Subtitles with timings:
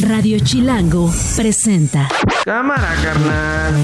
[0.00, 2.08] Radio Chilango presenta.
[2.44, 3.74] Cámara, carnal.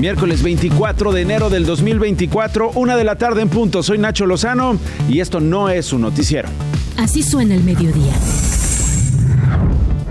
[0.00, 3.84] Miércoles 24 de enero del 2024, una de la tarde en punto.
[3.84, 4.76] Soy Nacho Lozano
[5.08, 6.48] y esto no es un noticiero.
[6.98, 8.14] Así suena el mediodía.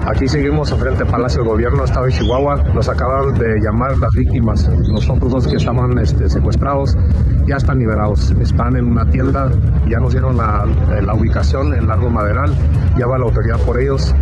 [0.08, 2.64] Aquí seguimos frente al Palacio del Gobierno, Estado de Chihuahua.
[2.74, 4.70] Nos acaban de llamar las víctimas.
[4.88, 6.98] Los otros dos que estaban este, secuestrados
[7.48, 8.32] ya están liberados.
[8.40, 9.52] Están en una tienda,
[9.88, 10.66] ya nos dieron la,
[11.02, 12.54] la ubicación en Largo Maderal.
[12.98, 14.14] Ya va la autoridad por ellos.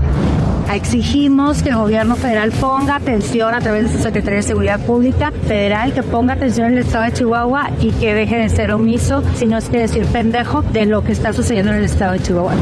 [0.72, 5.32] Exigimos que el gobierno federal ponga atención a través de su Secretaría de Seguridad Pública
[5.48, 9.24] Federal, que ponga atención en el estado de Chihuahua y que deje de ser omiso,
[9.36, 12.20] si no es que decir pendejo, de lo que está sucediendo en el estado de
[12.20, 12.54] Chihuahua.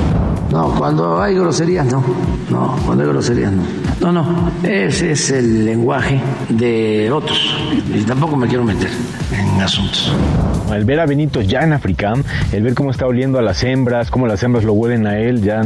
[0.51, 2.01] No, cuando hay groserías no.
[2.49, 3.63] No, cuando hay groserías no.
[3.99, 7.57] No, no, ese es el lenguaje de otros.
[7.93, 8.89] Y tampoco me quiero meter
[9.61, 10.13] asuntos.
[10.73, 14.11] El ver a Benito ya en Africam, el ver cómo está oliendo a las hembras,
[14.11, 15.61] cómo las hembras lo huelen a él, ya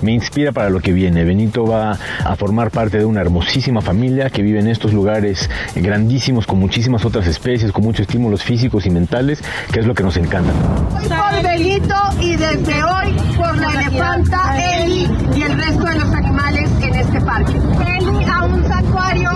[0.00, 1.24] me inspira para lo que viene.
[1.24, 6.46] Benito va a formar parte de una hermosísima familia que vive en estos lugares grandísimos
[6.46, 10.16] con muchísimas otras especies, con muchos estímulos físicos y mentales, que es lo que nos
[10.16, 10.52] encanta.
[11.02, 16.70] Soy Benito y desde hoy por la elefanta Eli y el resto de los animales
[16.82, 17.52] en este parque.
[17.52, 19.30] Eli a un santuario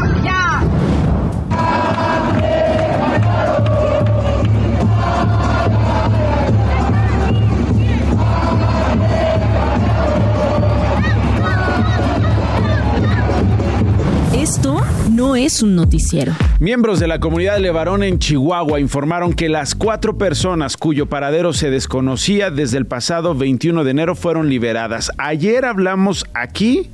[14.51, 14.81] Esto
[15.13, 16.33] no es un noticiero.
[16.59, 21.53] Miembros de la comunidad de Levarón en Chihuahua informaron que las cuatro personas cuyo paradero
[21.53, 25.13] se desconocía desde el pasado 21 de enero fueron liberadas.
[25.19, 26.91] Ayer hablamos aquí,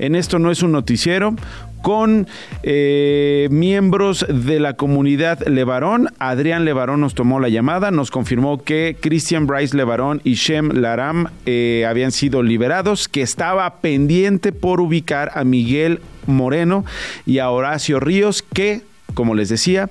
[0.00, 1.36] en esto no es un noticiero,
[1.82, 2.26] con
[2.62, 6.08] eh, miembros de la comunidad Levarón.
[6.18, 11.28] Adrián Levarón nos tomó la llamada, nos confirmó que Christian Bryce Levarón y Shem Laram
[11.46, 16.84] eh, habían sido liberados, que estaba pendiente por ubicar a Miguel Moreno
[17.26, 18.82] y a Horacio Ríos, que,
[19.14, 19.90] como les decía,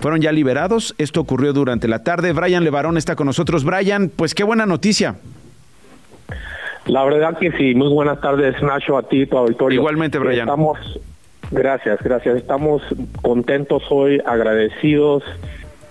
[0.00, 0.94] fueron ya liberados.
[0.98, 2.32] Esto ocurrió durante la tarde.
[2.32, 3.64] Brian Levarón está con nosotros.
[3.64, 5.16] Brian, pues qué buena noticia.
[6.90, 9.78] La verdad que sí, muy buenas tardes Nacho a ti, tu auditorio.
[9.78, 10.48] Igualmente, Brian.
[10.48, 10.78] Estamos,
[11.52, 12.38] gracias, gracias.
[12.38, 12.82] Estamos
[13.22, 15.22] contentos hoy, agradecidos.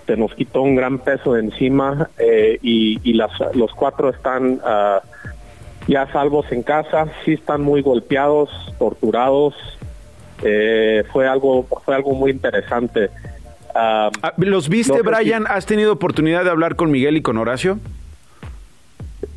[0.06, 4.60] Se nos quitó un gran peso de encima eh, y, y las, los cuatro están
[4.62, 5.00] uh,
[5.86, 7.06] ya salvos en casa.
[7.24, 9.54] Sí están muy golpeados, torturados.
[10.42, 13.08] Eh, fue algo, fue algo muy interesante.
[13.74, 15.46] Uh, ¿Los viste, Brian?
[15.48, 17.78] ¿Has tenido oportunidad de hablar con Miguel y con Horacio?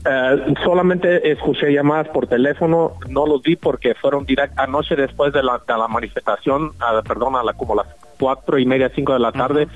[0.06, 5.42] Uh, solamente escuché llamadas por teléfono, no los vi porque fueron directo anoche después de
[5.42, 7.88] la, de la manifestación, uh, perdón, a la, como las
[8.20, 9.68] cuatro y media, cinco de la tarde,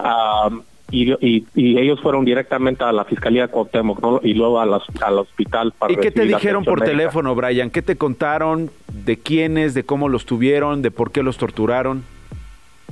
[0.00, 0.62] uh -huh.
[0.90, 4.20] y, y, y, ellos fueron directamente a la Fiscalía de Cuauhtémoc ¿no?
[4.24, 5.72] y luego a las, al hospital.
[5.78, 6.96] Para ¿Y qué te dijeron por médica.
[6.96, 7.70] teléfono, Brian?
[7.70, 8.70] ¿Qué te contaron?
[8.92, 9.74] ¿De quiénes?
[9.74, 10.82] ¿De cómo los tuvieron?
[10.82, 12.02] ¿De por qué los torturaron?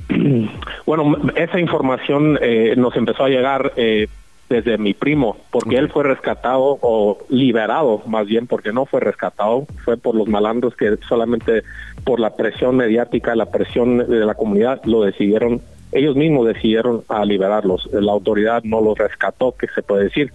[0.85, 4.07] Bueno, esa información eh, nos empezó a llegar eh,
[4.49, 9.65] desde mi primo, porque él fue rescatado o liberado, más bien porque no fue rescatado,
[9.83, 11.63] fue por los malandros que solamente
[12.03, 15.61] por la presión mediática, la presión de la comunidad, lo decidieron,
[15.91, 20.31] ellos mismos decidieron a liberarlos, la autoridad no los rescató, que se puede decir.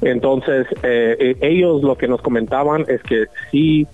[0.00, 3.86] Entonces, eh, ellos lo que nos comentaban es que sí,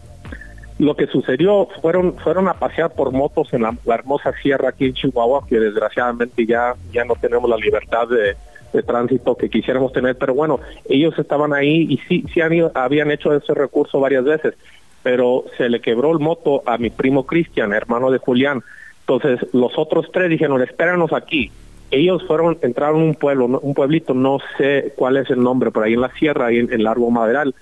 [0.78, 4.86] lo que sucedió fueron fueron a pasear por motos en la, la hermosa sierra aquí
[4.86, 8.36] en Chihuahua, que desgraciadamente ya, ya no tenemos la libertad de
[8.72, 12.72] de tránsito que quisiéramos tener, pero bueno, ellos estaban ahí y sí, sí han ido,
[12.74, 14.54] habían hecho ese recurso varias veces,
[15.02, 18.62] pero se le quebró el moto a mi primo Cristian, hermano de Julián.
[19.00, 21.50] Entonces, los otros tres dijeron, espéranos aquí.
[21.90, 25.84] Ellos fueron, entraron a un pueblo, un pueblito, no sé cuál es el nombre, por
[25.84, 27.54] ahí en la sierra, ahí en, en Largo Maderal,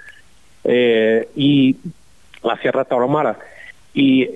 [0.64, 1.76] eh, y
[2.42, 3.38] la Sierra Tarahumara.
[3.94, 4.28] Y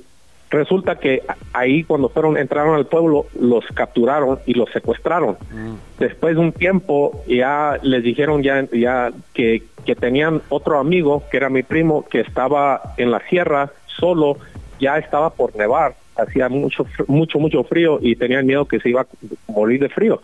[0.50, 1.22] resulta que
[1.52, 5.36] ahí cuando fueron entraron al pueblo los capturaron y los secuestraron.
[5.52, 5.74] Mm.
[5.98, 11.36] después de un tiempo ya les dijeron ya ya que, que tenían otro amigo que
[11.36, 14.38] era mi primo que estaba en la sierra solo
[14.80, 15.94] ya estaba por nevar.
[16.16, 19.06] Hacía mucho mucho mucho frío y tenían miedo que se iba a
[19.46, 20.20] morir de frío.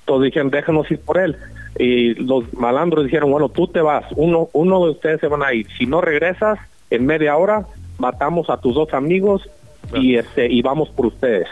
[0.00, 1.36] Entonces dijeron déjanos ir por él.
[1.78, 4.04] Y los malandros dijeron bueno tú te vas.
[4.16, 5.68] Uno uno de ustedes se van a ir.
[5.78, 6.58] Si no regresas
[6.90, 7.66] en media hora
[7.98, 9.48] matamos a tus dos amigos
[9.94, 11.48] y este y vamos por ustedes.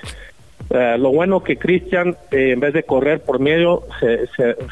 [0.69, 3.85] Uh, lo bueno que Cristian, eh, en vez de correr por medio,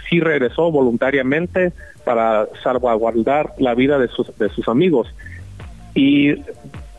[0.08, 1.72] sí regresó voluntariamente
[2.04, 5.14] para salvaguardar la vida de sus, de sus amigos.
[5.94, 6.34] Y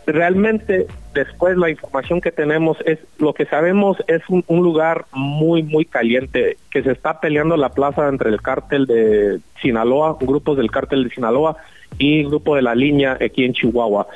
[0.05, 5.63] realmente después la información que tenemos es lo que sabemos es un, un, lugar muy
[5.63, 10.69] muy caliente que se está peleando la plaza entre el cártel de Sinaloa, grupos del
[10.71, 11.57] cártel de Sinaloa
[11.97, 14.07] y grupo de la línea aquí en Chihuahua.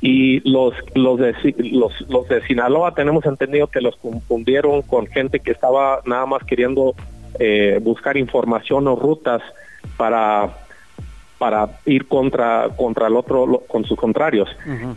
[0.00, 1.34] Y los los de
[1.72, 6.42] los, los de Sinaloa tenemos entendido que los confundieron con gente que estaba nada más
[6.44, 6.94] queriendo
[7.38, 9.42] eh, buscar información o rutas
[9.96, 10.56] para
[11.38, 14.48] para ir contra contra el otro con sus contrarios.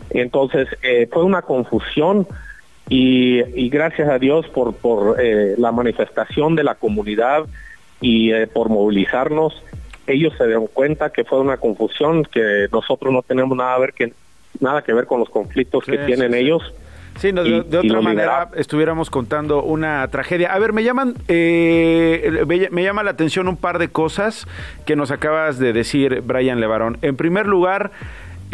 [0.09, 2.27] Entonces eh, fue una confusión
[2.89, 7.45] y, y, gracias a Dios por por eh, la manifestación de la comunidad
[7.99, 9.53] y por movilizarnos.
[10.07, 13.93] Ellos se dieron cuenta que fue una confusión que nosotros no tenemos nada a ver
[13.93, 14.11] que
[14.59, 16.73] nada que ver con los conflictos que tienen ellos
[17.17, 20.53] Sí, no, de, otra manera estuviéramos contando una tragedia.
[20.53, 24.47] A ver, me llaman, eh, me, llama la atención un par de cosas
[24.85, 26.97] que nos acabas de decir, Brian Levarón.
[27.01, 27.91] En primer lugar,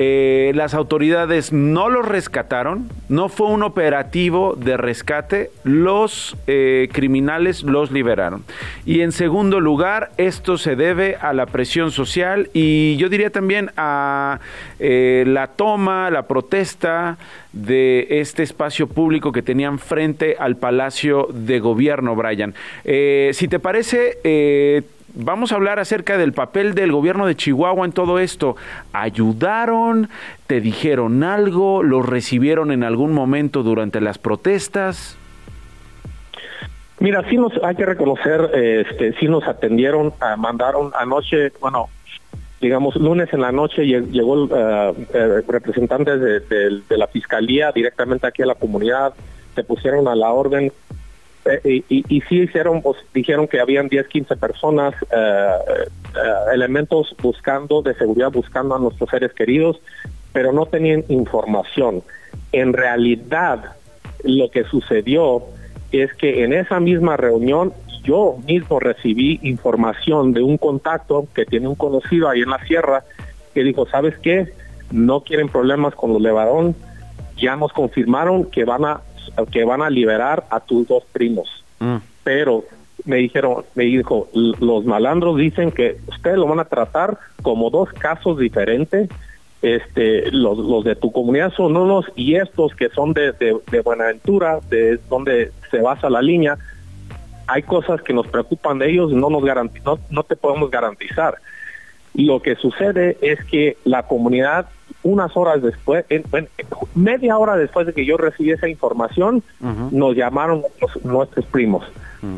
[0.02, 7.64] eh, las autoridades no los rescataron, no fue un operativo de rescate, los eh, criminales
[7.64, 8.46] los liberaron.
[8.86, 13.72] Y en segundo lugar, esto se debe a la presión social y yo diría también
[13.76, 14.40] a
[14.80, 17.18] eh, la toma, la protesta
[17.52, 22.54] de este espacio público que tenían frente al Palacio de Gobierno, Brian.
[22.86, 24.86] si te parece,
[25.16, 28.56] vamos a hablar acerca del papel del gobierno de Chihuahua en todo esto.
[28.94, 30.10] ¿Ayudaron?
[30.48, 31.84] ¿Te dijeron algo?
[31.84, 35.18] ¿Los recibieron en algún momento durante las protestas?
[37.00, 41.88] Mira, sí nos hay que reconocer, este, sí nos atendieron, ah, mandaron anoche, bueno,
[42.60, 48.42] digamos lunes en la noche llegó uh, eh, representante de, de, la fiscalía directamente aquí
[48.42, 49.14] a la comunidad,
[49.56, 50.74] se pusieron a la orden
[51.46, 55.58] eh, y, sí hicieron, pues, dijeron que habían 10, 15 personas, eh,
[56.16, 59.80] eh, elementos buscando, de seguridad buscando a nuestros seres queridos,
[60.34, 62.04] pero no tenían información.
[62.52, 63.76] En realidad,
[64.24, 65.44] lo que sucedió
[65.92, 71.68] es que en esa misma reunión yo mismo recibí información de un contacto que tiene
[71.68, 73.04] un conocido ahí en la sierra
[73.54, 74.54] que dijo, ¿sabes qué?
[74.92, 76.76] No quieren problemas con los Levarón,
[77.38, 79.02] ya nos confirmaron que van a
[79.52, 81.64] que van a liberar a tus dos primos.
[81.80, 81.98] Mm.
[82.24, 82.66] Pero
[83.06, 87.92] me dijeron, me dijo, los malandros dicen que ustedes lo van a tratar como dos
[87.94, 89.10] casos diferentes.
[89.62, 94.60] Este, los, los de tu comunidad son unos y estos que son de, de, Buenaventura,
[94.70, 96.58] de donde se basa la línea,
[97.46, 99.44] hay cosas que nos preocupan de ellos, no nos
[99.84, 101.36] no, no te podemos garantizar.
[102.14, 104.68] Lo que sucede es que la comunidad
[105.04, 106.24] unas horas después, en,
[106.96, 109.44] media hora después de que yo recibí esa información,
[109.92, 110.64] nos llamaron
[111.04, 111.86] nuestros primos.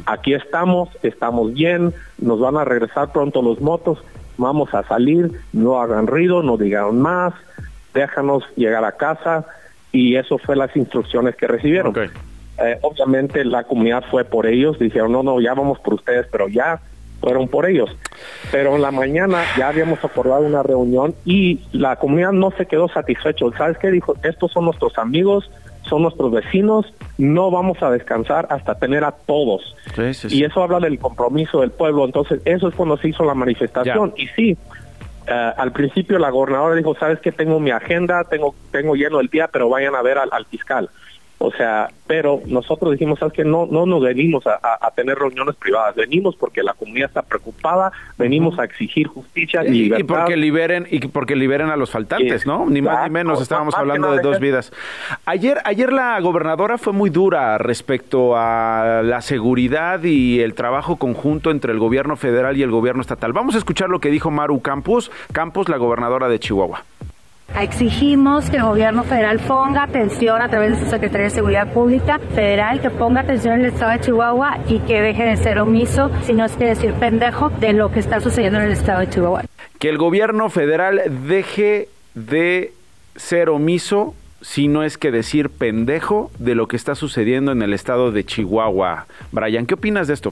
[0.05, 4.03] Aquí estamos, estamos bien, nos van a regresar pronto los motos,
[4.37, 7.33] vamos a salir, no hagan ruido, no digan más,
[7.93, 9.45] déjanos llegar a casa
[9.91, 11.93] y eso fue las instrucciones que recibieron.
[12.63, 16.47] Eh, obviamente la comunidad fue por ellos, dijeron, no, no, ya vamos por ustedes, pero
[16.47, 16.79] ya
[17.19, 17.89] fueron por ellos.
[18.51, 22.89] Pero en la mañana ya habíamos acordado una reunión y la comunidad no se quedó
[22.89, 23.51] satisfecho.
[23.57, 24.15] ¿Sabes qué dijo?
[24.23, 25.49] Estos son nuestros amigos,
[25.83, 29.75] son nuestros vecinos, no vamos a descansar hasta tener a todos.
[30.29, 32.05] Y eso habla del compromiso del pueblo.
[32.05, 34.13] Entonces, eso es cuando se hizo la manifestación.
[34.17, 34.57] Y sí,
[35.27, 39.27] eh, al principio la gobernadora dijo, sabes que tengo mi agenda, tengo, tengo lleno el
[39.27, 40.89] día, pero vayan a ver al fiscal.
[41.43, 45.95] O sea, pero nosotros dijimos, ¿sabes que No, no nos venimos a, tener reuniones privadas,
[45.95, 49.99] venimos porque la comunidad está preocupada, venimos a exigir justicia y, libertad.
[49.99, 52.69] Y porque liberen, y porque liberen a los faltantes, ¿no?
[52.69, 54.71] Ni más ni menos, estábamos hablando de dos vidas.
[55.25, 61.49] Ayer, ayer la gobernadora fue muy dura respecto a la seguridad y el trabajo conjunto
[61.49, 63.33] entre el gobierno federal y el gobierno estatal.
[63.33, 66.83] Vamos a escuchar lo que dijo Maru Campos, Campos, la gobernadora de Chihuahua.
[67.59, 72.17] Exigimos que el gobierno federal ponga atención a través de su Secretaría de Seguridad Pública
[72.33, 76.09] federal, que ponga atención en el estado de Chihuahua y que deje de ser omiso,
[76.23, 79.09] si no es que decir pendejo, de lo que está sucediendo en el estado de
[79.09, 79.43] Chihuahua.
[79.79, 82.73] Que el gobierno federal deje de
[83.17, 87.73] ser omiso, si no es que decir pendejo, de lo que está sucediendo en el
[87.73, 89.07] estado de Chihuahua.
[89.31, 90.31] Brian, ¿qué opinas de esto?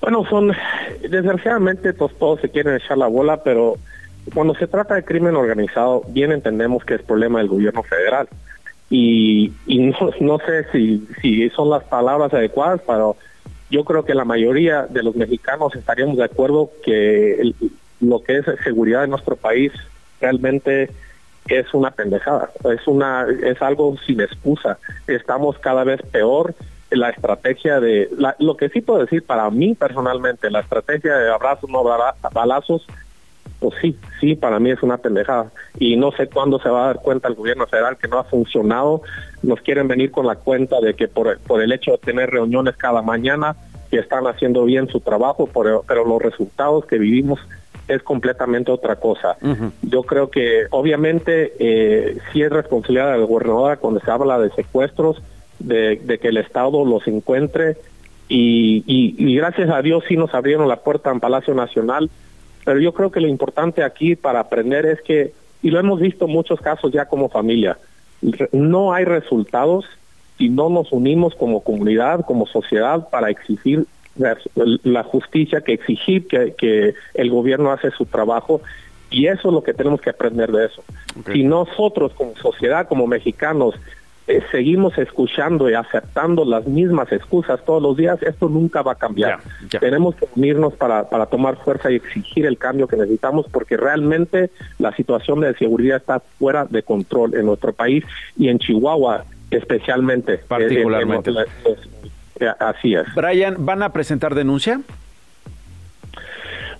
[0.00, 0.52] Bueno, son,
[1.00, 3.76] desgraciadamente todos, todos se quieren echar la bola, pero
[4.34, 8.28] cuando se trata de crimen organizado, bien entendemos que es problema del gobierno federal.
[8.88, 9.52] Y,
[10.20, 13.16] no, sé si, son las palabras adecuadas, pero
[13.70, 17.54] yo creo que la mayoría de los mexicanos estaríamos de acuerdo que
[18.00, 19.72] lo que es seguridad en nuestro país
[20.20, 20.90] realmente
[21.48, 24.78] es una pendejada, es una es algo sin excusa.
[25.06, 26.54] Estamos cada vez peor
[26.90, 31.70] la estrategia de lo que sí puedo decir para mí personalmente, la estrategia de abrazos
[31.70, 31.82] no
[32.32, 32.86] balazos
[33.62, 35.52] pues sí, sí, para mí es una pendejada.
[35.78, 38.24] Y no sé cuándo se va a dar cuenta el gobierno federal que no ha
[38.24, 39.02] funcionado.
[39.44, 42.76] Nos quieren venir con la cuenta de que por, por el hecho de tener reuniones
[42.76, 43.54] cada mañana,
[43.88, 47.38] que están haciendo bien su trabajo, pero, pero los resultados que vivimos
[47.86, 49.36] es completamente otra cosa.
[49.82, 54.50] Yo creo que obviamente eh, sí es responsabilidad de la gobernadora cuando se habla de
[54.50, 55.22] secuestros,
[55.60, 57.76] de, que el Estado los encuentre
[58.28, 62.08] y, y, gracias a Dios sí nos abrieron la puerta en Palacio Nacional,
[62.64, 66.26] pero yo creo que lo importante aquí para aprender es que, y lo hemos visto
[66.26, 67.78] en muchos casos ya como familia,
[68.52, 69.84] no hay resultados
[70.38, 76.94] si no nos unimos como comunidad, como sociedad para exigir la justicia, que exigir que,
[77.14, 78.60] el gobierno hace su trabajo
[79.10, 80.82] y eso es lo que tenemos que aprender de eso.
[81.32, 83.74] Si nosotros como sociedad, como mexicanos,
[84.32, 88.94] eh, seguimos escuchando y aceptando las mismas excusas todos los días, esto nunca va a
[88.94, 89.40] cambiar.
[89.78, 94.50] Tenemos que unirnos para, para tomar fuerza y exigir el cambio que necesitamos porque realmente
[94.78, 98.04] la situación de seguridad está fuera de control en nuestro país
[98.38, 100.38] y en Chihuahua especialmente.
[100.38, 101.30] Particularmente.
[102.58, 103.14] Así es.
[103.14, 104.80] Brian, ¿van a presentar denuncia?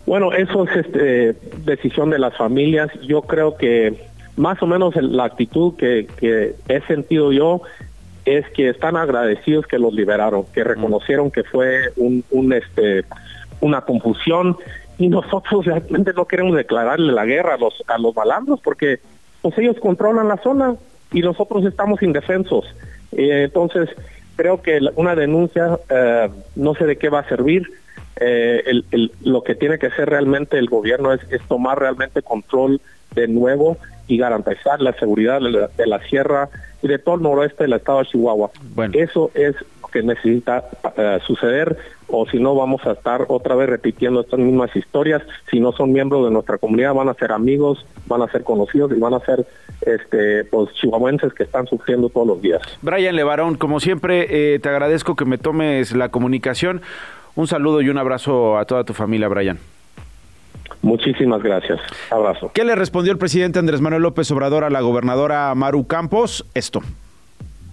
[0.07, 2.91] Bueno, eso es este, decisión de las familias.
[3.03, 3.95] Yo creo que
[4.37, 6.07] más o menos la actitud que,
[6.69, 7.63] he sentido yo
[8.25, 13.05] es que están agradecidos que los liberaron, que reconocieron que fue un, este
[13.61, 14.57] una confusión
[14.99, 19.01] y nosotros realmente no queremos declararle la guerra a los a los malandros porque
[19.41, 20.77] pues ellos controlan la zona
[21.13, 22.65] y nosotros estamos indefensos.
[23.13, 23.91] Eh, entonces
[24.37, 27.71] creo que una denuncia eh, no sé de qué va a servir.
[28.17, 28.83] Eh,
[29.23, 32.81] lo que tiene que hacer realmente el gobierno es, tomar realmente control
[33.15, 33.77] de nuevo
[34.09, 36.49] y garantizar la seguridad de la, sierra
[36.83, 38.51] y de todo el noroeste del estado de Chihuahua.
[38.93, 40.65] Eso es lo que necesita
[40.97, 41.77] eh, suceder
[42.09, 45.23] o si no vamos a estar otra vez repitiendo estas mismas historias.
[45.51, 48.93] Si no son miembros de nuestra comunidad van a ser amigos, van a ser conocidos
[48.93, 49.47] y van a ser
[49.81, 52.61] este, pues, chihuahuenses que están sufriendo todos los días.
[52.83, 56.83] Brian Levarón, como siempre, eh, te agradezco que me tomes la comunicación.
[57.35, 59.59] Un saludo y un abrazo a toda tu familia, Brian.
[60.81, 61.81] Muchísimas gracias.
[62.11, 62.51] Abrazo.
[62.55, 66.47] ¿Qué le respondió el presidente Andrés Manuel López Obrador a la gobernadora Maru Campos?
[66.55, 66.81] Esto.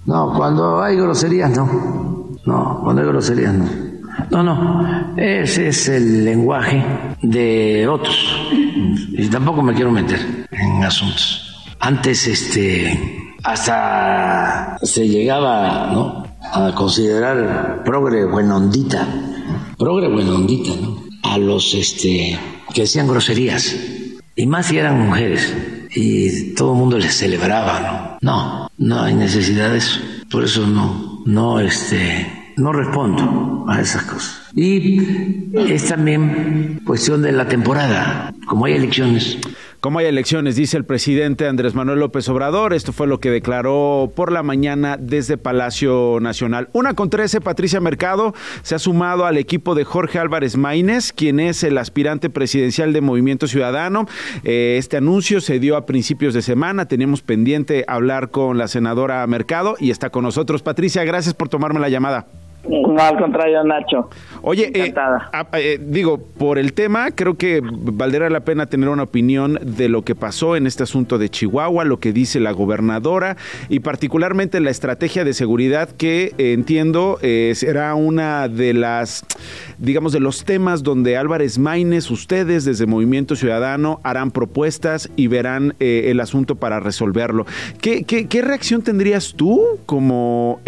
[0.05, 2.29] No, cuando hay groserías, no.
[2.45, 3.89] No, cuando hay groserías, no.
[4.31, 6.83] No, no, ese es el lenguaje
[7.21, 8.51] de otros.
[9.11, 10.19] Y tampoco me quiero meter
[10.51, 11.65] en asuntos.
[11.79, 16.23] Antes, este, hasta se llegaba, ¿no?
[16.41, 19.07] A considerar progre buenondita,
[19.77, 20.98] progre buenondita, ¿no?
[21.29, 22.37] A los, este,
[22.73, 23.75] que decían groserías.
[24.35, 25.53] Y más si eran mujeres.
[25.95, 28.69] Y todo el mundo les celebraba, ¿no?
[28.69, 29.99] No, no hay necesidad de eso.
[30.29, 34.41] Por eso no, no, este, no respondo a esas cosas.
[34.55, 35.01] Y
[35.55, 38.33] es también cuestión de la temporada.
[38.47, 39.37] Como hay elecciones,
[39.79, 42.73] como hay elecciones, dice el presidente Andrés Manuel López Obrador.
[42.73, 46.69] Esto fue lo que declaró por la mañana desde Palacio Nacional.
[46.73, 51.39] Una con trece, Patricia Mercado se ha sumado al equipo de Jorge Álvarez Maínez, quien
[51.39, 54.05] es el aspirante presidencial de Movimiento Ciudadano.
[54.43, 56.87] Eh, este anuncio se dio a principios de semana.
[56.87, 60.61] Teníamos pendiente hablar con la senadora Mercado y está con nosotros.
[60.61, 62.27] Patricia, gracias por tomarme la llamada.
[62.69, 64.09] No, al contrario, Nacho.
[64.43, 64.93] Oye, eh,
[65.53, 70.03] eh, digo, por el tema, creo que valdrá la pena tener una opinión de lo
[70.03, 73.37] que pasó en este asunto de Chihuahua, lo que dice la gobernadora
[73.69, 77.17] y particularmente la estrategia de seguridad que eh, entiendo
[77.53, 79.25] será una de las,
[79.77, 85.75] digamos, de los temas donde Álvarez Maínez, ustedes desde Movimiento Ciudadano harán propuestas y verán
[85.79, 87.45] el asunto para resolverlo.
[87.81, 90.59] ¿Qué, qué, qué reacción tendrías tú como...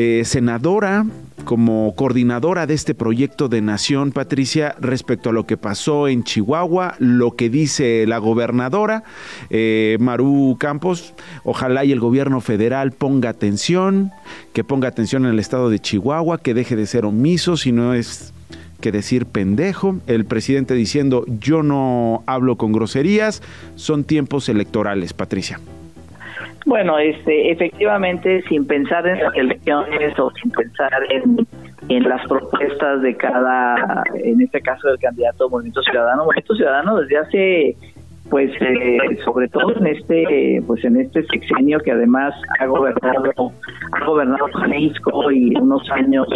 [0.00, 1.04] Eh, senadora,
[1.44, 6.94] como coordinadora de este proyecto de nación, Patricia, respecto a lo que pasó en Chihuahua,
[7.00, 9.02] lo que dice la gobernadora,
[9.50, 14.12] eh, Maru Campos, ojalá y el gobierno federal ponga atención,
[14.52, 17.92] que ponga atención en el estado de Chihuahua, que deje de ser omiso, si no
[17.92, 18.32] es
[18.80, 23.42] que decir pendejo, el presidente diciendo yo no hablo con groserías,
[23.74, 25.58] son tiempos electorales, Patricia.
[26.68, 33.16] Bueno, este, efectivamente, sin pensar en las elecciones o sin pensar en, las propuestas de
[33.16, 37.76] cada, en este caso del candidato Movimiento Ciudadano, Movimiento Ciudadano desde hace
[38.30, 43.52] pues eh, sobre todo en este pues en este sexenio que además ha gobernado
[43.92, 46.26] ha gobernado Jalisco y unos años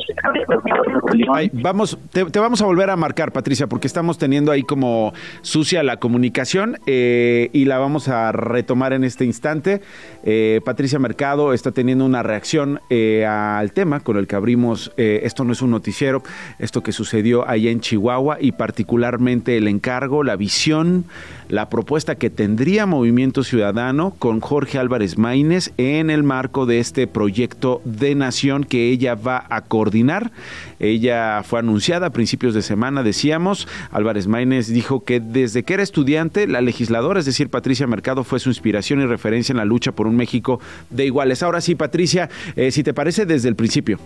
[1.53, 5.99] vamos te, vamos a volver a marcar Patricia porque estamos teniendo ahí como sucia la
[5.99, 9.81] comunicación eh, y la vamos a retomar en este instante.
[10.25, 12.81] Eh, Patricia Mercado está teniendo una reacción
[13.27, 16.23] al tema con el que abrimos esto no es un noticiero
[16.59, 21.05] esto que sucedió allá en Chihuahua y particularmente el encargo la visión
[21.49, 21.82] la propuesta
[22.19, 28.15] que tendría Movimiento Ciudadano con Jorge Álvarez Maínez en el marco de este proyecto de
[28.15, 30.31] nación que ella va a coordinar.
[30.79, 33.69] Ella fue anunciada a principios de semana, decíamos.
[33.91, 38.39] Álvarez Maínez dijo que desde que era estudiante, la legisladora, es decir, Patricia Mercado, fue
[38.39, 40.61] su inspiración y referencia en la lucha por un México
[40.91, 41.43] de iguales.
[41.43, 43.99] Ahora sí, Patricia, eh, si te parece, desde el principio.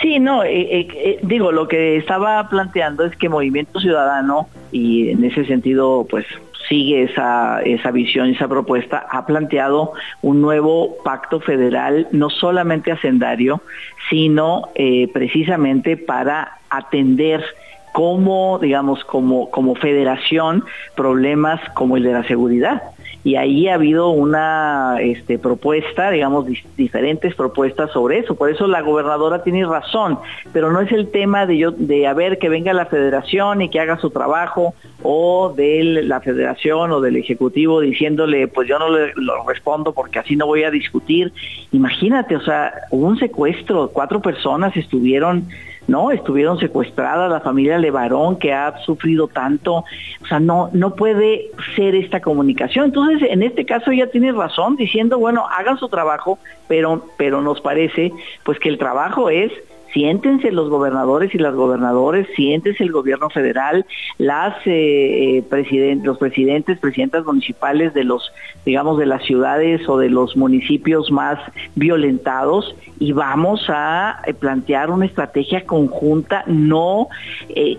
[0.00, 5.22] Sí, no, eh, eh, digo, lo que estaba planteando es que Movimiento Ciudadano, y en
[5.24, 6.24] ese sentido, pues
[6.72, 13.60] sigue esa, esa visión, esa propuesta, ha planteado un nuevo pacto federal, no solamente hacendario,
[14.08, 17.44] sino eh, precisamente para atender
[17.92, 20.64] como, digamos, como, como federación,
[20.96, 22.82] problemas como el de la seguridad
[23.24, 28.34] y ahí ha habido una este, propuesta, digamos, diferentes propuestas sobre eso.
[28.34, 30.18] Por eso la gobernadora tiene razón,
[30.52, 33.68] pero no es el tema de yo de a ver que venga la federación y
[33.68, 38.88] que haga su trabajo o de la federación o del ejecutivo diciéndole, pues yo no
[38.88, 41.32] le lo respondo porque así no voy a discutir.
[41.72, 45.46] Imagínate, o sea, hubo un secuestro, cuatro personas estuvieron
[45.88, 46.10] ¿no?
[46.10, 51.94] Estuvieron secuestradas la familia Levarón que ha sufrido tanto, o sea, no no puede ser
[51.94, 52.92] esta comunicación.
[53.10, 58.12] En este caso ella tiene razón diciendo, bueno, hagan su trabajo, pero pero nos parece
[58.44, 59.52] pues que el trabajo es
[59.92, 63.86] siéntense los gobernadores y las gobernadores, siéntense el gobierno federal,
[64.18, 68.32] eh, eh los presidentes, presidentas municipales de los,
[68.64, 71.38] digamos, de las ciudades o de los municipios más
[71.74, 77.08] violentados y vamos a eh, plantear una estrategia conjunta, no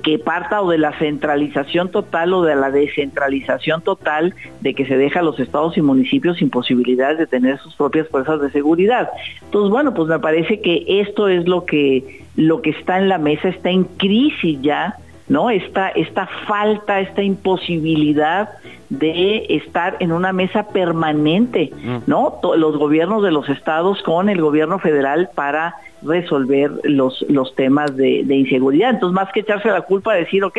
[0.04, 4.98] que parta o de la centralización total o de la descentralización total de que se
[4.98, 9.10] deja a los estados y municipios sin posibilidades de tener sus propias fuerzas de seguridad.
[9.44, 12.03] Entonces, bueno, pues me parece que esto es lo que
[12.36, 15.50] lo que está en la mesa está en crisis ya, ¿no?
[15.50, 18.50] Esta, esta falta, esta imposibilidad
[18.90, 21.98] de estar en una mesa permanente, mm.
[22.08, 22.40] ¿no?
[22.56, 28.24] Los gobiernos de los estados con el gobierno federal para resolver los, los temas de,
[28.26, 28.92] de inseguridad.
[28.92, 30.58] Entonces, más que echarse la culpa, decir, ok,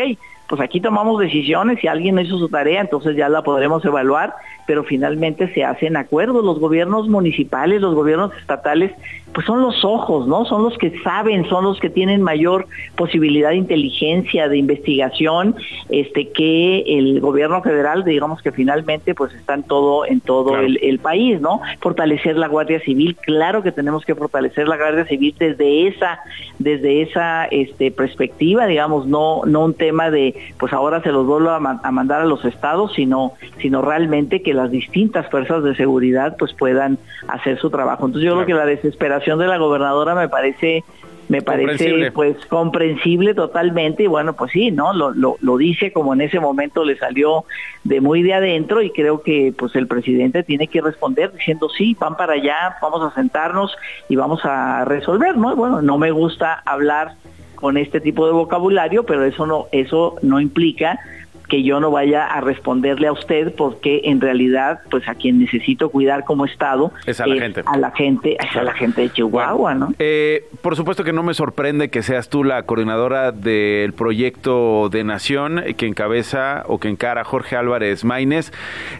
[0.48, 4.34] pues aquí tomamos decisiones, si alguien hizo su tarea, entonces ya la podremos evaluar,
[4.66, 6.44] pero finalmente se hacen acuerdos.
[6.44, 8.92] Los gobiernos municipales, los gobiernos estatales,
[9.32, 10.44] pues son los ojos, ¿no?
[10.44, 15.56] Son los que saben, son los que tienen mayor posibilidad de inteligencia, de investigación,
[15.88, 20.78] este, que el gobierno federal, digamos que finalmente pues está en todo, en todo el,
[20.82, 21.60] el país, ¿no?
[21.80, 26.20] Fortalecer la Guardia Civil, claro que tenemos que fortalecer la Guardia Civil desde esa,
[26.58, 31.50] desde esa este, perspectiva, digamos, no, no un tema de pues ahora se los vuelvo
[31.50, 36.52] a, mandar a los estados, sino, sino realmente que las distintas fuerzas de seguridad pues
[36.52, 38.06] puedan hacer su trabajo.
[38.06, 40.84] Entonces yo creo que la desesperación de la gobernadora me parece
[41.26, 44.04] me parece pues comprensible totalmente.
[44.04, 47.44] Y bueno pues sí no lo, lo, lo, dice como en ese momento le salió
[47.82, 51.96] de muy de adentro y creo que pues el presidente tiene que responder diciendo sí
[51.98, 53.74] van para allá vamos a sentarnos
[54.08, 57.16] y vamos a resolver no bueno no me gusta hablar
[57.64, 61.00] con este tipo de vocabulario, pero eso no, eso no implica
[61.48, 65.90] que yo no vaya a responderle a usted porque en realidad pues a quien necesito
[65.90, 67.62] cuidar como estado es a la gente.
[67.64, 71.34] a la gente a la gente de Chihuahua no eh, por supuesto que no me
[71.34, 77.24] sorprende que seas tú la coordinadora del proyecto de nación que encabeza o que encara
[77.24, 78.52] Jorge Álvarez Maínez.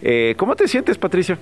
[0.02, 1.38] Eh, cómo te sientes Patricia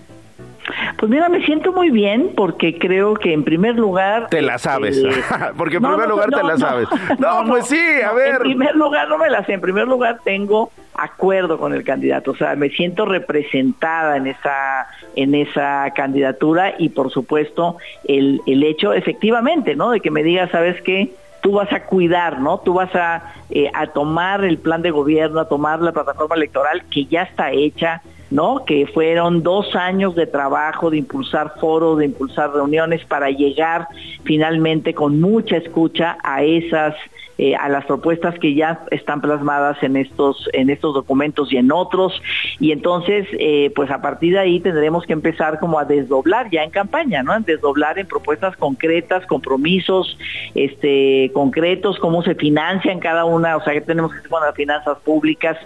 [0.99, 4.29] pues mira, me siento muy bien porque creo que en primer lugar...
[4.29, 5.23] Te la sabes, este,
[5.57, 6.89] porque en primer lugar te la sabes.
[7.19, 8.35] No, pues sí, a ver.
[8.35, 12.33] En primer lugar no me la sé, en primer lugar tengo acuerdo con el candidato,
[12.33, 18.63] o sea, me siento representada en esa en esa candidatura y por supuesto el, el
[18.63, 19.91] hecho efectivamente, ¿no?
[19.91, 21.13] De que me diga, ¿sabes qué?
[21.41, 22.59] Tú vas a cuidar, ¿no?
[22.59, 26.85] Tú vas a, eh, a tomar el plan de gobierno, a tomar la plataforma electoral
[26.91, 28.01] que ya está hecha,
[28.33, 28.65] ¿no?
[28.65, 33.87] Que fueron dos años de trabajo, de impulsar foros, de impulsar reuniones para llegar
[34.25, 36.95] finalmente con mucha escucha a esas
[37.39, 41.73] eh, a las propuestas que ya están plasmadas en estos en estos documentos y en
[41.73, 42.21] otros.
[42.61, 46.63] Y entonces eh, pues a partir de ahí tendremos que empezar como a desdoblar ya
[46.63, 50.19] en campaña no en desdoblar en propuestas concretas compromisos
[50.55, 53.57] este concretos cómo se financian cada una.
[53.57, 55.57] O sea que tenemos que hacer con las finanzas públicas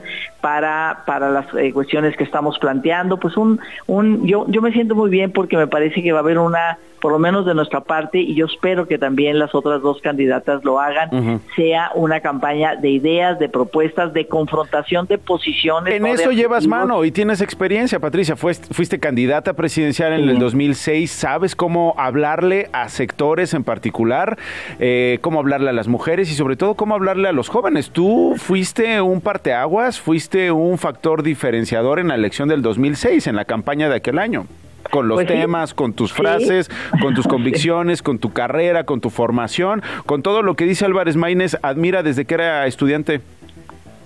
[0.41, 4.95] para para las eh, cuestiones que estamos planteando, pues un, un, yo, yo me siento
[4.95, 7.83] muy bien porque me parece que va a haber una por lo menos de nuestra
[7.83, 12.75] parte, y yo espero que también las otras dos candidatas lo hagan, sea una campaña
[12.75, 15.95] de ideas, de propuestas, de confrontación de posiciones.
[15.95, 18.35] En eso llevas mano y tienes experiencia, Patricia.
[18.35, 21.09] Fuiste, fuiste candidata presidencial en el 2006.
[21.09, 24.37] ¿Sabes cómo hablarle a sectores en particular?
[24.81, 27.91] Eh, ¿Cómo hablarle a las mujeres y sobre todo cómo hablarle a los jóvenes?
[27.91, 33.45] Tú fuiste un parteaguas, fuiste un factor diferenciador en la elección del 2006, en la
[33.45, 34.49] campaña de aquel año
[34.91, 36.71] con los pues temas, con tus frases,
[37.01, 41.17] con tus convicciones, con tu carrera, con tu formación, con todo lo que dice Álvarez
[41.17, 43.21] Maínez, admira desde que era estudiante.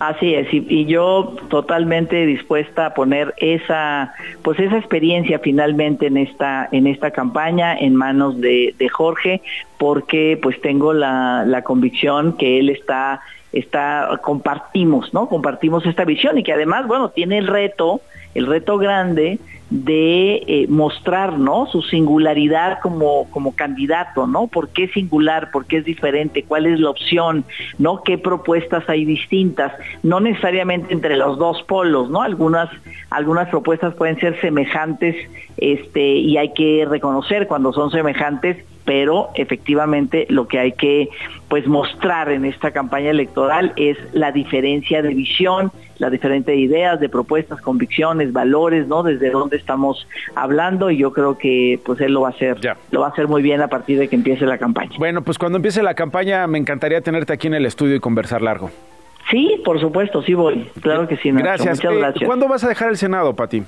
[0.00, 6.70] Así es, y, yo totalmente dispuesta a poner esa, pues esa experiencia finalmente en esta,
[6.72, 9.42] en esta campaña en manos de, Jorge,
[9.76, 13.20] porque pues tengo la, la convicción que él está,
[13.52, 15.28] está, compartimos, ¿no?
[15.28, 18.00] Compartimos esta visión y que además, bueno, tiene el reto,
[18.34, 19.38] el reto grande
[19.70, 21.66] de eh, mostrar ¿no?
[21.66, 24.48] su singularidad como, como candidato, ¿no?
[24.48, 25.50] ¿Por qué singular?
[25.52, 26.42] ¿Por qué es diferente?
[26.42, 27.44] ¿Cuál es la opción?
[27.78, 28.02] ¿No?
[28.02, 29.72] ¿Qué propuestas hay distintas?
[30.02, 32.22] No necesariamente entre los dos polos, ¿no?
[32.22, 32.68] Algunas,
[33.10, 35.14] algunas propuestas pueden ser semejantes
[35.56, 38.56] este, y hay que reconocer cuando son semejantes
[38.90, 41.10] pero efectivamente lo que hay que
[41.46, 46.98] pues mostrar en esta campaña electoral es la diferencia de visión, la diferente de ideas,
[46.98, 49.04] de propuestas, convicciones, valores, ¿no?
[49.04, 52.58] Desde dónde estamos hablando y yo creo que pues él lo va a hacer,
[52.90, 54.96] lo va a hacer muy bien a partir de que empiece la campaña.
[54.98, 58.42] Bueno, pues cuando empiece la campaña me encantaría tenerte aquí en el estudio y conversar
[58.42, 58.72] largo.
[59.30, 60.68] Sí, por supuesto, sí voy.
[60.82, 61.30] Claro que sí.
[61.30, 61.78] Gracias.
[61.78, 62.26] Muchas eh, gracias.
[62.26, 63.62] ¿Cuándo vas a dejar el Senado, Pati?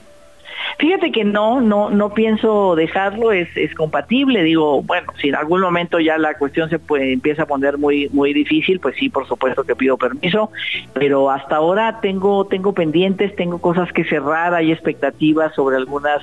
[0.79, 5.61] Fíjate que no, no, no pienso dejarlo, es, es compatible, digo, bueno, si en algún
[5.61, 9.27] momento ya la cuestión se puede, empieza a poner muy, muy difícil, pues sí, por
[9.27, 10.51] supuesto que pido permiso,
[10.95, 16.23] pero hasta ahora tengo, tengo pendientes, tengo cosas que cerrar, hay expectativas sobre algunas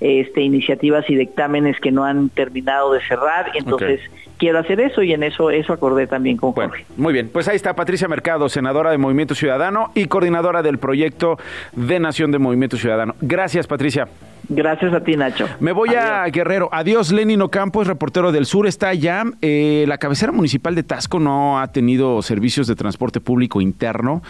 [0.00, 4.00] este, iniciativas y dictámenes que no han terminado de cerrar, entonces
[4.38, 6.86] quiero hacer eso y en eso eso acordé también con Jorge.
[6.96, 11.38] muy bien, pues ahí está Patricia Mercado, senadora de Movimiento Ciudadano y coordinadora del proyecto
[11.72, 13.14] de Nación de Movimiento Ciudadano.
[13.20, 14.08] Gracias, Patricia.
[14.52, 15.46] Gracias a ti, Nacho.
[15.60, 16.68] Me voy a Guerrero.
[16.72, 19.22] Adiós, Lenin Ocampo, reportero del sur, está allá.
[19.42, 24.24] Eh, la cabecera municipal de Tasco no ha tenido servicios de transporte público interno,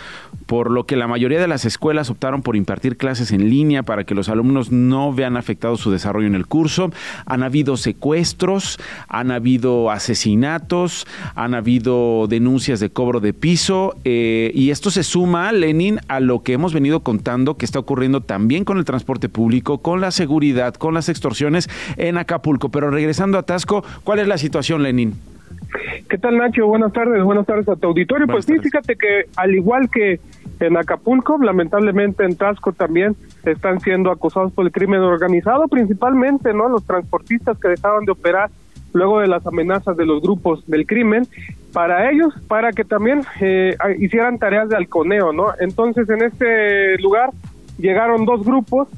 [0.44, 4.04] por lo que la mayoría de las escuelas optaron por impartir clases en línea para
[4.04, 6.90] que los alumnos no vean afectado su desarrollo en el curso.
[7.26, 14.70] Han habido secuestros, han habido asesinatos, han habido denuncias de cobro de piso, eh, y
[14.70, 18.78] esto se suma, Lenin, a lo que hemos venido contando que está ocurriendo también con
[18.78, 21.68] el transporte público, con la seguridad, con las extorsiones
[21.98, 22.70] en Acapulco.
[22.70, 25.14] Pero regresando a Tasco, ¿cuál es la situación, Lenin?
[26.08, 26.66] ¿Qué tal, Nacho?
[26.66, 28.26] Buenas tardes, buenas tardes a tu auditorio.
[28.26, 30.20] pues sí, fíjate que al igual que
[30.60, 36.68] en Acapulco, lamentablemente en Tasco también están siendo acosados por el crimen organizado, principalmente no
[36.68, 38.50] los transportistas que dejaron de operar
[38.92, 41.26] luego de las amenazas de los grupos del crimen
[41.72, 45.46] para ellos, para que también eh, hicieran tareas de halconeo, ¿no?
[45.60, 47.30] Entonces en este lugar
[47.78, 48.88] llegaron dos grupos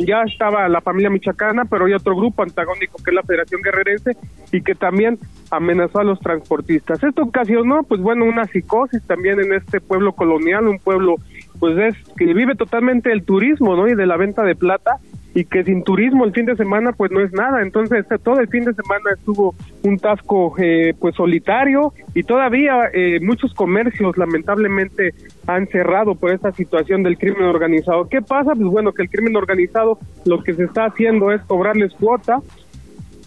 [0.00, 4.16] ya estaba la familia michoacana, pero hay otro grupo antagónico que es la Federación Guerrerense
[4.52, 5.18] y que también
[5.50, 7.02] amenazó a los transportistas.
[7.02, 11.16] Esto ocasionó, pues bueno, una psicosis también en este pueblo colonial, un pueblo
[11.58, 13.88] pues es que vive totalmente del turismo, ¿no?
[13.88, 14.98] Y de la venta de plata
[15.34, 17.60] y que sin turismo el fin de semana pues no es nada.
[17.62, 23.18] Entonces todo el fin de semana estuvo un tasco eh, pues solitario y todavía eh,
[23.20, 25.12] muchos comercios lamentablemente
[25.46, 28.08] han cerrado por esta situación del crimen organizado.
[28.08, 28.52] ¿Qué pasa?
[28.54, 32.40] Pues bueno, que el crimen organizado lo que se está haciendo es cobrarles cuota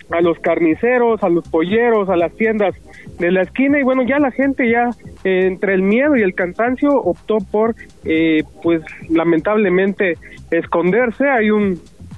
[0.10, 2.74] a los carniceros, a los polleros, a las tiendas
[3.20, 4.92] de la esquina y bueno, ya la gente ya
[5.26, 7.76] eh, entre el miedo y el cansancio optó por
[8.64, 10.18] pues lamentablemente
[10.50, 11.28] esconderse.
[11.28, 11.78] Hay un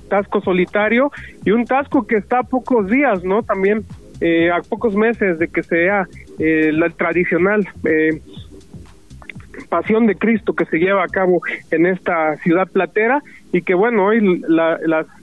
[0.10, 1.12] tasco solitario
[1.45, 3.43] y un tasco que está a pocos días, ¿no?
[3.43, 3.86] También
[4.19, 6.08] eh, a pocos meses de que sea
[6.39, 8.22] eh, la tradicional eh,
[9.69, 11.41] pasión de Cristo que se lleva a cabo
[11.72, 14.41] en esta ciudad platera y que bueno, hoy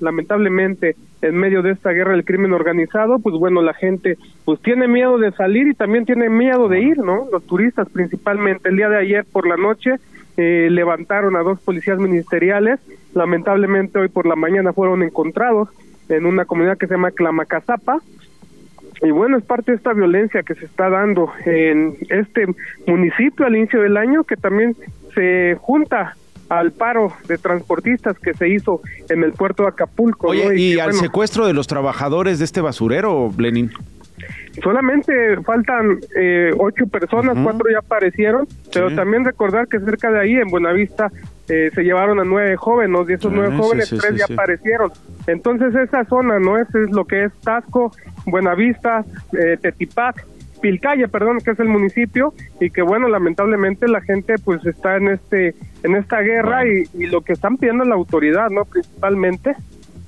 [0.01, 4.89] lamentablemente en medio de esta guerra del crimen organizado, pues bueno, la gente pues tiene
[4.89, 7.27] miedo de salir y también tiene miedo de ir, ¿no?
[7.33, 8.69] Los turistas principalmente.
[8.69, 9.97] El día de ayer por la noche
[10.37, 12.79] eh, levantaron a dos policías ministeriales.
[13.17, 15.71] Lamentablemente hoy por la mañana fueron encontrados
[16.11, 18.03] en una comunidad que se llama Clamacazapa.
[19.01, 22.45] Y bueno, es parte de esta violencia que se está dando en este
[22.87, 24.77] municipio al inicio del año, que también
[25.15, 26.15] se junta
[26.51, 30.35] al paro de transportistas que se hizo en el puerto de Acapulco.
[30.35, 33.71] y, al secuestro de los trabajadores de este basurero, Lenin.
[34.63, 40.35] Solamente faltan eh, ocho personas, cuatro ya aparecieron, pero también recordar que cerca de ahí,
[40.35, 41.11] en Buenavista,
[41.49, 44.19] eh, se llevaron a nueve jóvenes y esos nueve Ah, sí, jóvenes, sí, tres sí,
[44.27, 44.91] ya aparecieron.
[45.27, 46.59] Entonces esa zona, ¿no?
[46.59, 47.93] Ese es lo que es Tasco,
[48.27, 50.25] Buenavista, eh, Tetipac,
[50.61, 55.09] Pilcalle, perdón, que es el municipio y que bueno, lamentablemente la gente pues está en
[55.09, 58.65] este en esta guerra y, y lo que están pidiendo la autoridad, ¿no?
[58.65, 59.55] Principalmente.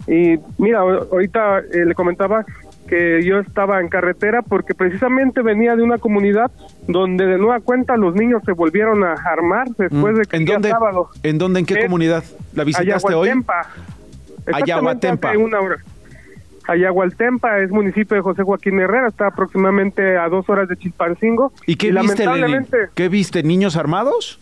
[0.07, 2.45] Y mira, ahor- ahorita eh, le comentaba
[2.89, 6.51] que yo estaba en carretera porque precisamente venía de una comunidad
[6.87, 10.41] donde de nueva cuenta los niños se volvieron a armar después de que Mm.
[10.41, 10.71] ¿En dónde?
[10.71, 11.61] sábado ¿En dónde?
[11.61, 12.25] ¿En qué Es comunidad?
[12.55, 13.29] ¿La visitaste hoy?
[14.51, 15.77] Hace una hora.
[16.67, 21.53] Ayahualtempa es municipio de José Joaquín Herrera, está aproximadamente a dos horas de Chilpancingo.
[21.67, 22.41] ¿Y qué viste, Lenin?
[22.41, 23.43] lamentablemente, ¿Qué viste?
[23.43, 24.39] ¿Niños armados?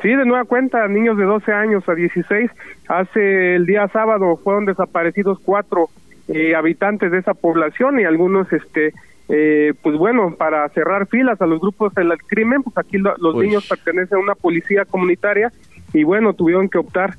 [0.00, 2.50] Sí, de nueva cuenta, niños de 12 años a 16.
[2.86, 5.88] Hace el día sábado fueron desaparecidos cuatro
[6.28, 8.92] eh, habitantes de esa población y algunos, este,
[9.28, 13.34] eh, pues bueno, para cerrar filas a los grupos del crimen, pues aquí lo- los
[13.34, 13.46] Uy.
[13.46, 15.50] niños pertenecen a una policía comunitaria
[15.92, 17.14] y bueno, tuvieron que optar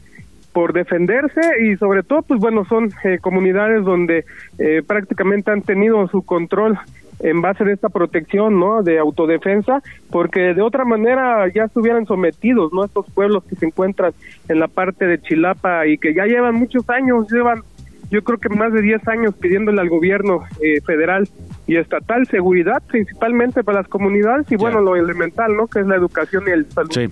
[0.54, 4.26] por defenderse y sobre todo, pues bueno, son eh, comunidades donde
[4.58, 6.78] eh, prácticamente han tenido su control
[7.20, 8.84] en base de esta protección, ¿no?
[8.84, 12.86] De autodefensa, porque de otra manera ya estuvieran sometidos, ¿no?
[12.86, 14.14] Estos pueblos que se encuentran
[14.50, 17.64] en la parte de Chilapa y que ya llevan muchos años, llevan
[18.10, 21.28] yo creo que más de 10 años pidiéndole al gobierno eh, federal
[21.68, 25.68] y estatal seguridad, principalmente para las comunidades y bueno, lo elemental, ¿no?
[25.68, 26.92] Que es la educación y el salud.
[26.92, 27.08] Sí.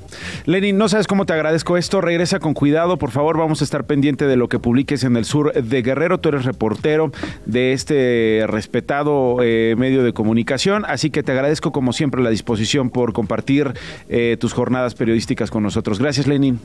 [0.46, 2.00] Lenin, no sabes cómo te agradezco esto.
[2.00, 3.38] Regresa con cuidado, por favor.
[3.38, 6.20] Vamos a estar pendiente de lo que publiques en el sur de Guerrero.
[6.20, 7.12] Tú eres reportero
[7.46, 10.86] de este respetado eh, medio de comunicación.
[10.88, 13.74] Así que te agradezco, como siempre, la disposición por compartir
[14.08, 16.00] eh, tus jornadas periodísticas con nosotros.
[16.00, 16.60] Gracias, Lenin.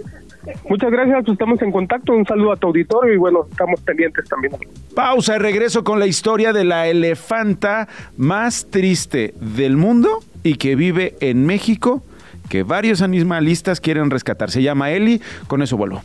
[0.68, 2.12] Muchas gracias, pues estamos en contacto.
[2.12, 4.54] Un saludo a tu auditorio y bueno, estamos pendientes también.
[4.94, 10.76] Pausa y regreso con la historia de la elefanta más triste del mundo y que
[10.76, 12.02] vive en México,
[12.48, 14.50] que varios animalistas quieren rescatar.
[14.50, 15.20] Se llama Eli.
[15.46, 16.02] Con eso vuelvo.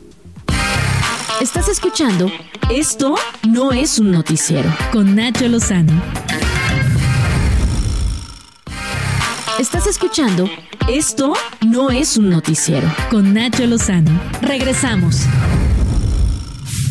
[1.41, 2.32] Estás escuchando
[2.69, 3.15] Esto
[3.47, 5.93] no es un noticiero con Nacho Lozano.
[9.60, 10.49] Estás escuchando
[10.88, 11.34] Esto
[11.65, 14.12] no es un noticiero con Nacho Lozano.
[14.41, 15.25] Regresamos.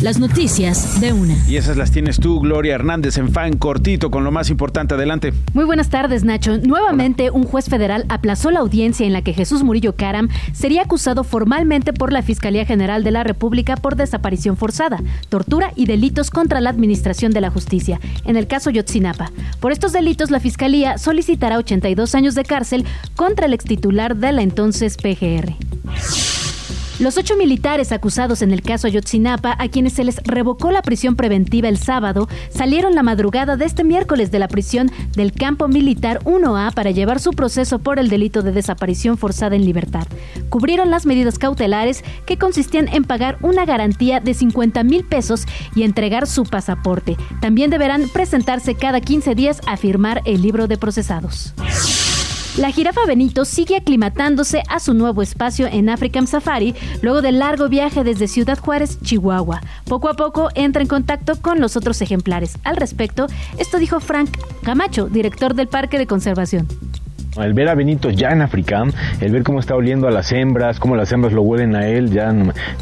[0.05, 1.35] Las noticias de una.
[1.49, 4.93] Y esas las tienes tú, Gloria Hernández, en fan cortito, con lo más importante.
[4.93, 5.33] Adelante.
[5.55, 6.59] Muy buenas tardes, Nacho.
[6.59, 11.25] Nuevamente, un juez federal aplazó la audiencia en la que Jesús Murillo Caram sería acusado
[11.25, 16.61] formalmente por la Fiscalía General de la República por desaparición forzada, tortura y delitos contra
[16.61, 19.33] la Administración de la Justicia, en el caso Yotzinapa.
[19.59, 22.85] Por estos delitos, la Fiscalía solicitará 82 años de cárcel
[23.17, 25.55] contra el extitular de la entonces PGR.
[27.01, 31.17] Los ocho militares acusados en el caso Ayotzinapa, a quienes se les revocó la prisión
[31.17, 36.21] preventiva el sábado, salieron la madrugada de este miércoles de la prisión del campo militar
[36.23, 40.07] 1A para llevar su proceso por el delito de desaparición forzada en libertad.
[40.51, 45.83] Cubrieron las medidas cautelares que consistían en pagar una garantía de 50 mil pesos y
[45.83, 47.17] entregar su pasaporte.
[47.41, 51.55] También deberán presentarse cada 15 días a firmar el libro de procesados.
[52.57, 57.69] La jirafa Benito sigue aclimatándose a su nuevo espacio en African Safari luego del largo
[57.69, 59.61] viaje desde Ciudad Juárez, Chihuahua.
[59.87, 62.57] Poco a poco entra en contacto con los otros ejemplares.
[62.63, 63.27] Al respecto,
[63.59, 64.31] esto dijo Frank
[64.63, 66.69] Camacho, director del Parque de Conservación.
[67.43, 70.79] El ver a Benito ya en Africam, el ver cómo está oliendo a las hembras,
[70.79, 72.33] cómo las hembras lo huelen a él, ya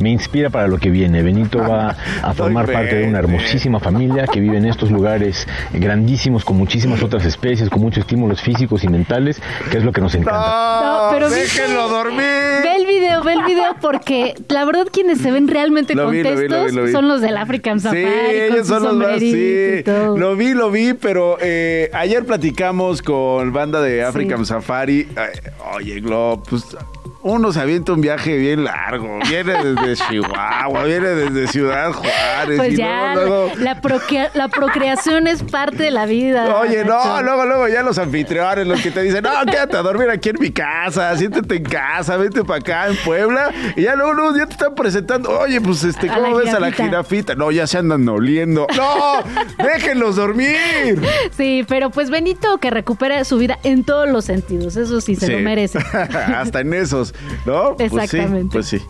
[0.01, 1.23] me inspira para lo que viene.
[1.23, 6.45] Benito va a formar parte de una hermosísima familia que vive en estos lugares grandísimos
[6.45, 10.15] con muchísimas otras especies, con muchos estímulos físicos y mentales, que es lo que nos
[10.15, 10.83] encanta.
[10.83, 12.19] No, pero déjenlo dormir.
[12.19, 16.23] Ve el video, ve el video porque la verdad quienes se ven realmente Lo vi,
[16.23, 16.93] lo vi, lo vi, contestos lo vi.
[16.93, 18.03] son los del African Safari.
[18.03, 19.83] Sí, con ellos su son los más, sí.
[19.87, 25.09] Lo vi, lo vi, pero eh, ayer platicamos con banda de African Safari.
[25.16, 25.31] Ay,
[25.74, 26.76] oye, Glo, pues
[27.23, 29.19] uno se avienta un viaje bien largo.
[29.29, 32.57] Viene desde Chihuahua, viene desde Ciudad Juárez.
[32.59, 36.57] Pues y ya, luego, luego- La, procrea- la procreación es parte de la vida.
[36.57, 40.11] Oye, no, luego, luego ya los anfitriones, los que te dicen, no, quédate a dormir
[40.11, 44.13] aquí en mi casa, siéntate en casa, vete para acá en Puebla, y ya luego,
[44.15, 46.85] luego ya te están presentando, oye, pues este, ¿cómo ves a la jirafita.
[46.85, 47.35] jirafita?
[47.35, 48.67] No, ya se andan oliendo.
[48.77, 51.01] No, déjenlos dormir.
[51.37, 55.27] Sí, pero pues Benito que recupera su vida en todos los sentidos, eso sí, se
[55.27, 55.33] Sí.
[55.33, 55.79] lo merece.
[56.37, 57.12] Hasta en esos,
[57.46, 57.77] ¿no?
[57.77, 58.53] Pues sí, Exactamente.
[58.53, 58.81] Pues sí.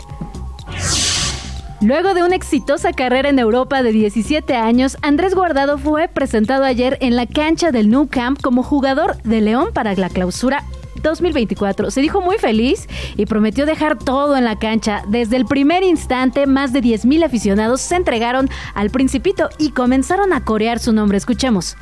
[1.83, 6.97] Luego de una exitosa carrera en Europa de 17 años, Andrés Guardado fue presentado ayer
[7.01, 10.63] en la cancha del Nou Camp como jugador de León para la clausura
[11.03, 11.91] 2024.
[11.91, 15.03] Se dijo muy feliz y prometió dejar todo en la cancha.
[15.09, 20.45] Desde el primer instante, más de 10.000 aficionados se entregaron al Principito y comenzaron a
[20.45, 21.19] corear su nombre.
[21.19, 21.77] Escuchemos.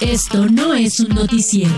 [0.00, 1.72] Esto no es un noticiero.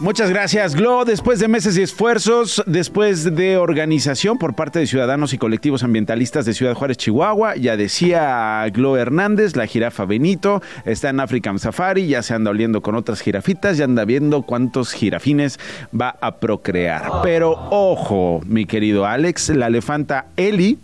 [0.00, 1.04] Muchas gracias, Glo.
[1.04, 6.46] Después de meses y esfuerzos, después de organización por parte de ciudadanos y colectivos ambientalistas
[6.46, 12.06] de Ciudad Juárez, Chihuahua, ya decía Glo Hernández, la jirafa Benito está en African Safari,
[12.06, 15.58] ya se anda oliendo con otras jirafitas, ya anda viendo cuántos jirafines
[15.92, 17.02] va a procrear.
[17.22, 20.78] Pero ojo, mi querido Alex, la elefanta Eli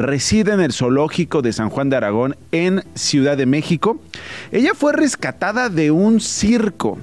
[0.00, 4.00] reside en el zoológico de San Juan de Aragón en Ciudad de México.
[4.52, 6.98] Ella fue rescatada de un circo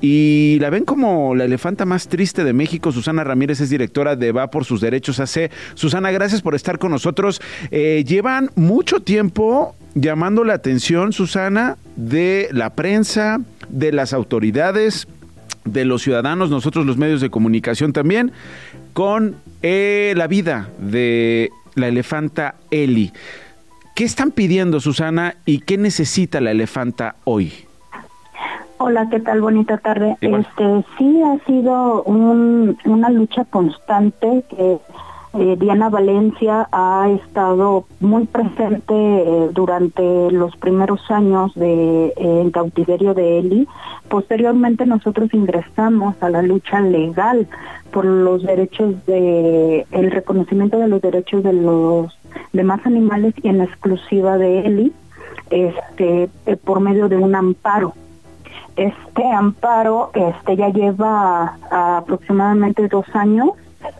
[0.00, 2.90] y la ven como la elefanta más triste de México.
[2.90, 5.50] Susana Ramírez es directora de Va por sus Derechos AC.
[5.74, 7.40] Susana, gracias por estar con nosotros.
[7.70, 15.06] Eh, llevan mucho tiempo llamando la atención, Susana, de la prensa, de las autoridades,
[15.64, 18.32] de los ciudadanos, nosotros los medios de comunicación también,
[18.94, 23.12] con eh, la vida de la elefanta Eli.
[23.94, 27.52] ¿Qué están pidiendo, Susana, y qué necesita la elefanta hoy?
[28.78, 29.40] Hola, ¿qué tal?
[29.40, 30.16] Bonita tarde.
[30.20, 34.78] Este sí ha sido una lucha constante que
[35.34, 42.50] eh, Diana Valencia ha estado muy presente eh, durante los primeros años de eh, en
[42.50, 43.68] cautiverio de Eli.
[44.08, 47.48] Posteriormente nosotros ingresamos a la lucha legal
[47.92, 52.12] por los derechos de el reconocimiento de los derechos de los
[52.52, 54.92] demás animales y en exclusiva de Eli,
[55.50, 56.28] este
[56.64, 57.94] por medio de un amparo
[58.76, 63.50] este amparo este ya lleva aproximadamente dos años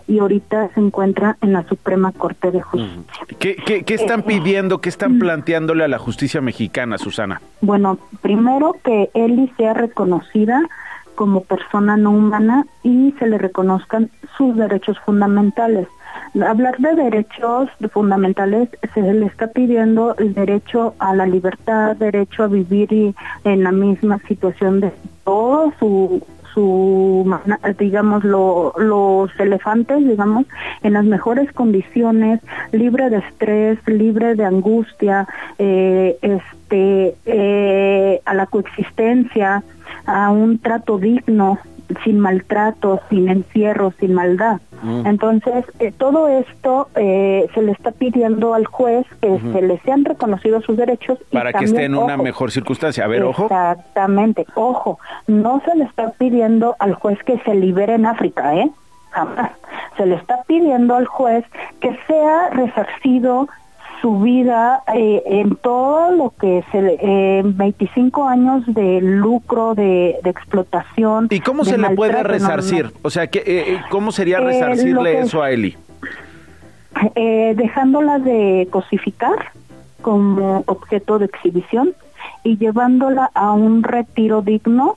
[0.07, 3.27] y ahorita se encuentra en la Suprema Corte de Justicia.
[3.39, 7.41] ¿Qué, qué, están eh, pidiendo, qué están planteándole a la justicia mexicana, Susana?
[7.61, 10.63] Bueno, primero que Eli sea reconocida
[11.15, 15.87] como persona no humana y se le reconozcan sus derechos fundamentales.
[16.47, 22.49] Hablar de derechos fundamentales se le está pidiendo el derecho a la libertad, derecho a
[22.49, 23.15] vivir
[23.45, 24.93] en la misma situación de
[25.25, 27.25] todo su su
[27.79, 30.47] digamos los elefantes digamos
[30.83, 32.41] en las mejores condiciones
[32.73, 35.27] libre de estrés libre de angustia
[35.59, 39.63] eh, este eh, a la coexistencia
[40.07, 41.59] a un trato digno
[42.05, 44.61] sin maltrato, sin encierro, sin maldad.
[44.83, 45.07] Mm.
[45.07, 50.05] Entonces, eh, todo esto eh, se le está pidiendo al juez que se le sean
[50.05, 51.19] reconocidos sus derechos.
[51.31, 53.05] Para que esté en una mejor circunstancia.
[53.05, 53.45] A ver, ojo.
[53.45, 54.99] Exactamente, ojo.
[55.27, 58.71] No se le está pidiendo al juez que se libere en África, ¿eh?
[59.11, 59.53] Jamás.
[59.97, 61.45] Se le está pidiendo al juez
[61.81, 63.49] que sea resarcido
[64.03, 71.29] su vida eh, en todo lo que se eh, 25 años de lucro, de, explotación.
[71.31, 72.93] ¿Y cómo se le puede resarcir?
[73.03, 75.77] O sea, ¿qué, eh, ¿cómo sería eh, resarcirle eso a Eli?
[77.15, 79.53] dejándola de cosificar
[80.03, 81.95] como objeto de exhibición
[82.45, 84.97] y llevándola a un retiro digno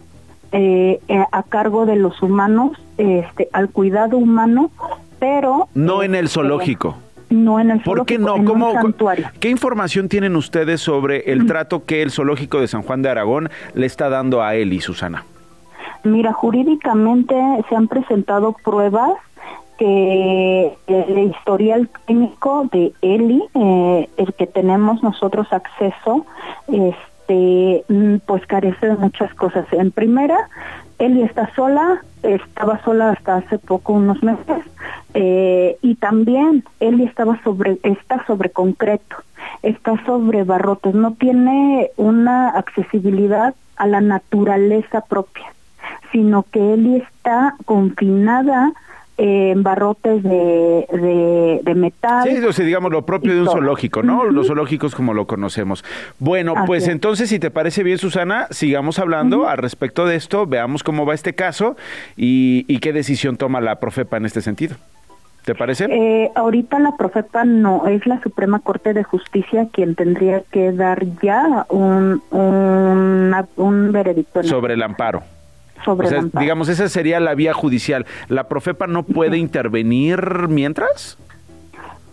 [0.52, 4.72] a cargo de los humanos, este, al cuidado humano,
[5.20, 5.70] pero...
[5.74, 6.98] No en el zoológico
[7.43, 8.43] no en el ¿Por qué no?
[8.43, 8.74] ¿Cómo,
[9.39, 13.50] ¿Qué información tienen ustedes sobre el trato que el zoológico de San Juan de Aragón
[13.74, 15.26] le está dando a y Susana?
[16.04, 17.36] Mira, jurídicamente
[17.67, 19.13] se han presentado pruebas
[19.78, 26.26] que el historial clínico de Eli, eh, el que tenemos nosotros acceso,
[26.67, 29.66] este, mm, pues carece de muchas cosas.
[29.72, 30.50] En primera,
[31.00, 34.64] Eli está sola, estaba sola hasta hace poco, unos meses,
[35.14, 39.18] eh, y también Eli estaba sobre, está sobre concreto,
[39.62, 45.54] está sobre barrotes, no tiene una accesibilidad a la naturaleza propia,
[46.12, 48.72] sino que Eli está confinada
[49.17, 52.28] en barrotes de, de, metal.
[52.28, 54.25] Sí, o sea, digamos lo propio de un zoológico, ¿no?
[54.25, 55.84] Los zoológicos como lo conocemos.
[56.19, 60.84] Bueno, pues entonces, si te parece bien, Susana, sigamos hablando al respecto de esto, veamos
[60.84, 61.75] cómo va este caso
[62.17, 64.75] y, y qué decisión toma la Profepa en este sentido.
[65.45, 65.86] ¿Te parece?
[65.91, 71.06] Eh, ahorita la Profepa no, es la Suprema Corte de Justicia quien tendría que dar
[71.21, 74.41] ya un, un, veredicto.
[74.43, 75.21] Sobre el amparo
[76.39, 78.06] digamos, esa sería la vía judicial.
[78.28, 81.17] ¿La Profepa no puede intervenir mientras?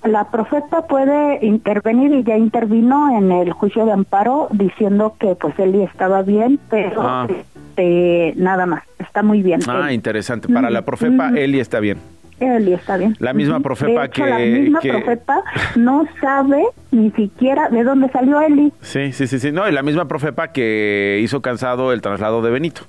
[0.05, 5.57] La Profepa puede intervenir y ya intervino en el juicio de amparo diciendo que pues
[5.61, 7.29] él estaba bien, pero ah.
[7.29, 9.61] este, nada más, está muy bien.
[9.69, 10.53] Ah, interesante.
[10.53, 11.99] Para la Profepa, Eli está bien.
[12.41, 13.17] Eli está bien.
[13.21, 14.27] La misma Profepa que...
[14.27, 15.45] La misma Profepa
[15.77, 18.73] no sabe ni siquiera de dónde salió Eli.
[18.81, 19.53] Sí, sí, sí, sí.
[19.53, 22.83] No, y la misma Profepa que hizo cansado el traslado de Benito.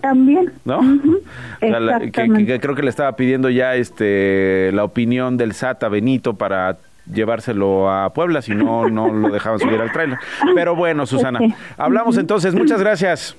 [0.00, 0.52] También.
[0.64, 0.80] ¿No?
[1.60, 6.78] que, creo que le estaba pidiendo ya este la opinión del SAT a Benito para
[7.12, 10.18] llevárselo a Puebla, si no, no lo dejaban subir al trailer.
[10.54, 11.40] Pero bueno, Susana,
[11.76, 12.54] hablamos entonces.
[12.54, 13.36] Muchas gracias.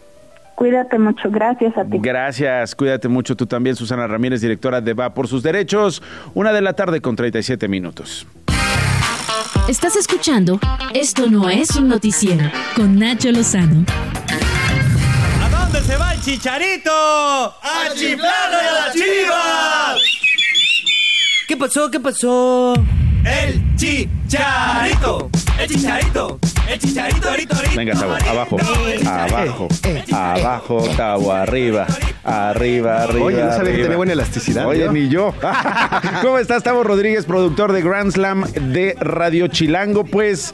[0.56, 1.98] Cuídate mucho, gracias a ti.
[2.00, 6.04] Gracias, cuídate mucho tú también, Susana Ramírez, directora de Va por sus derechos.
[6.34, 8.28] Una de la tarde con 37 minutos.
[9.70, 10.60] Estás escuchando
[10.94, 12.44] Esto no es un noticiero
[12.76, 13.86] con Nacho Lozano.
[15.70, 16.92] ¿A dónde se va el chicharito?
[16.92, 19.96] ¡A chiflarle a la chiva!
[21.48, 21.92] ¿Qué pasó?
[21.92, 22.74] ¿Qué pasó?
[23.24, 27.76] El chicharito, el chicharito, el chicharito, ahorita, ahorita.
[27.76, 28.58] Venga, Tavo, abajo,
[29.06, 29.68] abajo,
[30.12, 31.86] abajo, Tavo, arriba,
[32.24, 33.26] arriba, arriba.
[33.26, 34.66] Oye, no sabía que tenía buena elasticidad.
[34.66, 35.36] Oye, ni yo.
[36.24, 40.04] ¿Cómo estás, Tavo Rodríguez, productor de Grand Slam de Radio Chilango?
[40.04, 40.52] Pues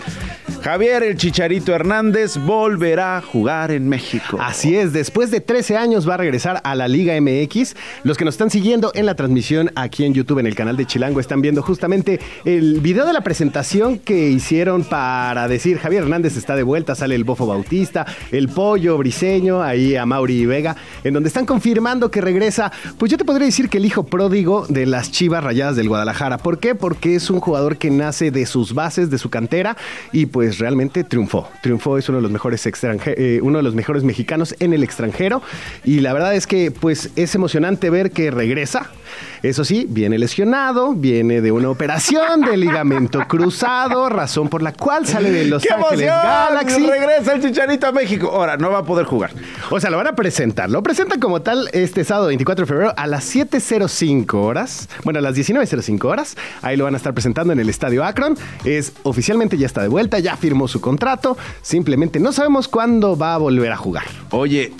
[0.65, 4.39] Javier el Chicharito Hernández volverá a jugar en México.
[4.41, 7.75] Así es, después de 13 años va a regresar a la Liga MX.
[8.01, 10.87] Los que nos están siguiendo en la transmisión aquí en YouTube, en el canal de
[10.87, 16.35] Chilango, están viendo justamente el video de la presentación que hicieron para decir Javier Hernández
[16.35, 21.13] está de vuelta, sale el Bofo Bautista, el Pollo Briseño, ahí a Mauri Vega, en
[21.13, 24.87] donde están confirmando que regresa, pues yo te podría decir que el hijo pródigo de
[24.87, 26.39] las Chivas Rayadas del Guadalajara.
[26.39, 26.73] ¿Por qué?
[26.73, 29.77] Porque es un jugador que nace de sus bases, de su cantera
[30.11, 31.49] y pues realmente triunfó.
[31.61, 34.83] Triunfó, es uno de los mejores extranje- eh, uno de los mejores mexicanos en el
[34.83, 35.41] extranjero
[35.83, 38.89] y la verdad es que pues es emocionante ver que regresa.
[39.45, 45.05] Eso sí, viene lesionado, viene de una operación de ligamento cruzado, razón por la cual
[45.05, 46.23] sale de Los ¡Qué Ángeles emoción!
[46.23, 46.87] Galaxy.
[46.87, 48.31] Regresa el Chicharito a México.
[48.33, 49.33] Ahora, no va a poder jugar.
[49.69, 50.71] O sea, lo van a presentar.
[50.71, 54.89] Lo presentan como tal este sábado 24 de febrero a las 7.05 horas.
[55.03, 56.35] Bueno, a las 19.05 horas.
[56.63, 58.35] Ahí lo van a estar presentando en el Estadio Akron.
[58.63, 61.37] Es oficialmente ya está de vuelta, ya firmó su contrato.
[61.61, 64.05] Simplemente no sabemos cuándo va a volver a jugar.
[64.31, 64.73] Oye,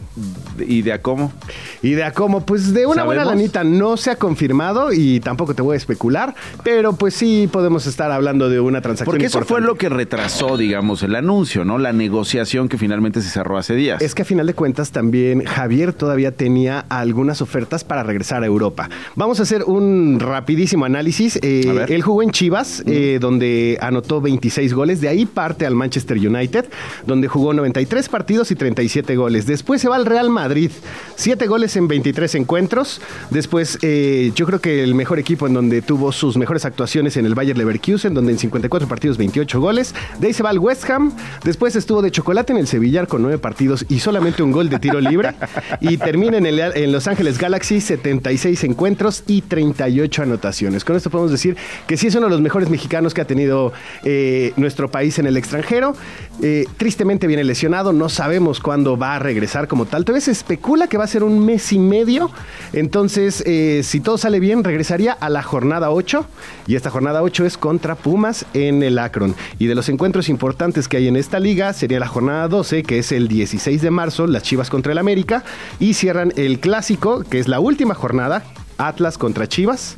[0.60, 1.34] ¿y de a cómo?
[1.82, 5.54] Y de a cómo, pues de una buena lanita no se ha confirmado y tampoco
[5.54, 9.44] te voy a especular, pero pues sí podemos estar hablando de una transacción Porque eso
[9.44, 11.78] fue lo que retrasó, digamos, el anuncio, ¿no?
[11.78, 14.02] La negociación que finalmente se cerró hace días.
[14.02, 18.46] Es que a final de cuentas también Javier todavía tenía algunas ofertas para regresar a
[18.46, 18.90] Europa.
[19.16, 21.40] Vamos a hacer un rapidísimo análisis.
[21.42, 25.02] Eh, él jugó en Chivas, eh, donde anotó 26 goles.
[25.02, 26.66] De ahí parte al Manchester United,
[27.06, 29.46] donde jugó 93 partidos y 37 goles.
[29.46, 30.72] Después se va al Real Madrid,
[31.16, 33.02] 7 goles en 23 encuentros.
[33.30, 37.26] Después eh, yo creo que el mejor equipo en donde tuvo sus mejores actuaciones en
[37.26, 39.96] el Bayer Leverkusen, donde en 54 partidos 28 goles.
[40.20, 41.14] De ahí se va al West Ham.
[41.44, 44.80] Después estuvo de chocolate en el Sevillar con 9 partidos y solamente un gol de
[44.80, 45.34] tiro libre.
[45.80, 50.84] y termina en, el, Los Ángeles Galaxy 76 encuentros y 38 anotaciones.
[50.84, 51.56] Con esto podemos decir
[51.88, 55.28] que sí es uno de los mejores mexicanos que ha tenido eh, nuestro país en
[55.28, 55.96] el extranjero.
[56.42, 59.95] Eh, tristemente viene lesionado, no sabemos cuándo va a regresar como tal.
[60.04, 62.32] Todavía se especula que va a ser un mes y medio.
[62.74, 66.26] Entonces, eh, si todo sale bien, regresaría a la jornada 8.
[66.68, 69.36] Y esta jornada 8 es contra Pumas en el Akron.
[69.60, 73.00] Y de los encuentros importantes que hay en esta liga, sería la jornada 12, que
[73.00, 75.44] es el 16 de marzo, las Chivas contra el América.
[75.80, 78.44] Y cierran el clásico, que es la última jornada,
[78.78, 79.96] Atlas contra Chivas.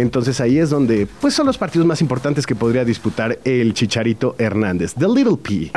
[0.00, 4.34] Entonces ahí es donde pues son los partidos más importantes que podría disputar el Chicharito
[4.38, 5.70] Hernández, The Little P.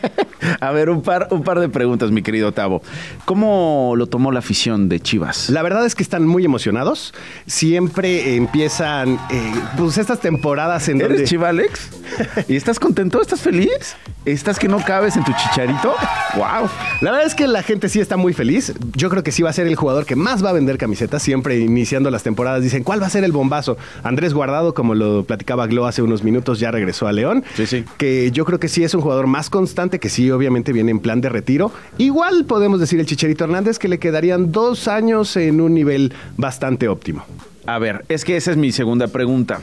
[0.60, 2.80] A ver, un par, un par de preguntas, mi querido Tavo.
[3.24, 5.50] ¿Cómo lo tomó la afición de Chivas?
[5.50, 7.12] La verdad es que están muy emocionados.
[7.46, 11.90] Siempre empiezan eh, pues estas temporadas en ¿Eres donde Chivalex?
[12.48, 13.20] ¿Y estás contento?
[13.20, 13.96] ¿Estás feliz?
[14.24, 15.94] ¿Estás que no cabes en tu chicharito?
[16.36, 16.68] ¡Wow!
[17.00, 18.72] La verdad es que la gente sí está muy feliz.
[18.94, 21.22] Yo creo que sí va a ser el jugador que más va a vender camisetas.
[21.22, 23.55] Siempre iniciando las temporadas dicen, ¿cuál va a ser el bombazo?
[24.02, 27.44] Andrés Guardado, como lo platicaba Glo hace unos minutos, ya regresó a León.
[27.54, 27.84] Sí, sí.
[27.98, 31.00] Que yo creo que sí es un jugador más constante, que sí obviamente viene en
[31.00, 31.72] plan de retiro.
[31.98, 36.88] Igual podemos decir el Chicharito Hernández que le quedarían dos años en un nivel bastante
[36.88, 37.24] óptimo.
[37.66, 39.60] A ver, es que esa es mi segunda pregunta.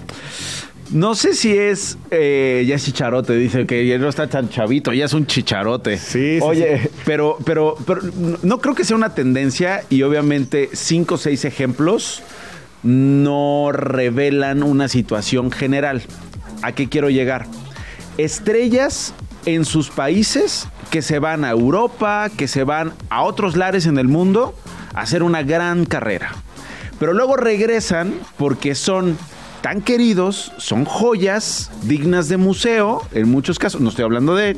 [0.91, 1.97] No sé si es.
[2.11, 5.97] eh, ya es chicharote, dice que ya no está tan chavito, ya es un chicharote.
[5.97, 6.89] Sí, sí, Oye, sí.
[7.05, 8.01] Pero, pero, pero
[8.43, 12.21] no creo que sea una tendencia y obviamente cinco o seis ejemplos
[12.83, 16.03] no revelan una situación general.
[16.61, 17.45] ¿A qué quiero llegar?
[18.17, 19.13] Estrellas
[19.45, 23.97] en sus países que se van a Europa, que se van a otros lares en
[23.97, 24.53] el mundo
[24.93, 26.31] a hacer una gran carrera.
[26.99, 29.17] Pero luego regresan porque son
[29.63, 34.57] tan queridos, son joyas dignas de museo, en muchos casos, no estoy hablando de...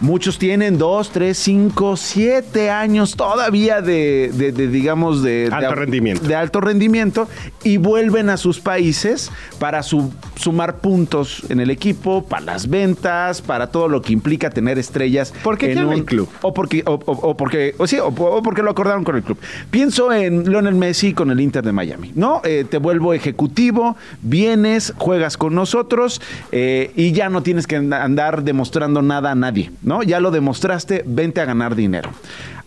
[0.00, 5.48] Muchos tienen dos, tres, cinco, siete años todavía de, de- de, digamos, de...
[5.50, 6.28] Alto de- rendimiento.
[6.28, 7.28] De alto rendimiento
[7.64, 13.40] y vuelven a sus países para su- sumar puntos en el equipo, para las ventas,
[13.40, 15.32] para todo lo que implica tener estrellas.
[15.42, 16.28] Porque en un el club.
[16.42, 19.22] O porque, o, o- o porque, o sí, o, o porque lo acordaron con el
[19.22, 19.38] club.
[19.70, 22.42] Pienso en Lionel Messi con el Inter de Miami, ¿no?
[22.44, 23.96] Eh, te vuelvo ejecutivo,
[24.42, 26.20] vienes, juegas con nosotros
[26.50, 30.02] eh, y ya no tienes que andar demostrando nada a nadie, ¿no?
[30.02, 32.10] Ya lo demostraste, vente a ganar dinero.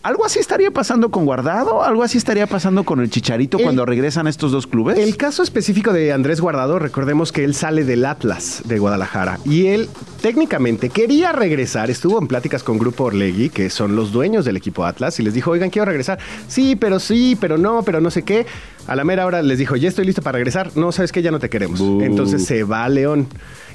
[0.02, 1.82] ¿Algo así estaría pasando con Guardado?
[1.82, 4.96] ¿Algo así estaría pasando con el Chicharito cuando regresan estos dos clubes?
[4.96, 9.66] El caso específico de Andrés Guardado, recordemos que él sale del Atlas de Guadalajara y
[9.66, 9.88] él
[10.22, 14.84] técnicamente quería regresar, estuvo en pláticas con Grupo Orlegui, que son los dueños del equipo
[14.84, 16.20] Atlas, y les dijo, oigan, quiero regresar.
[16.46, 18.46] Sí, pero sí, pero no, pero no sé qué.
[18.86, 20.70] A la mera hora les dijo, ya estoy listo para regresar.
[20.76, 21.80] No, sabes que ya no te queremos.
[21.80, 23.26] Entonces se va a León.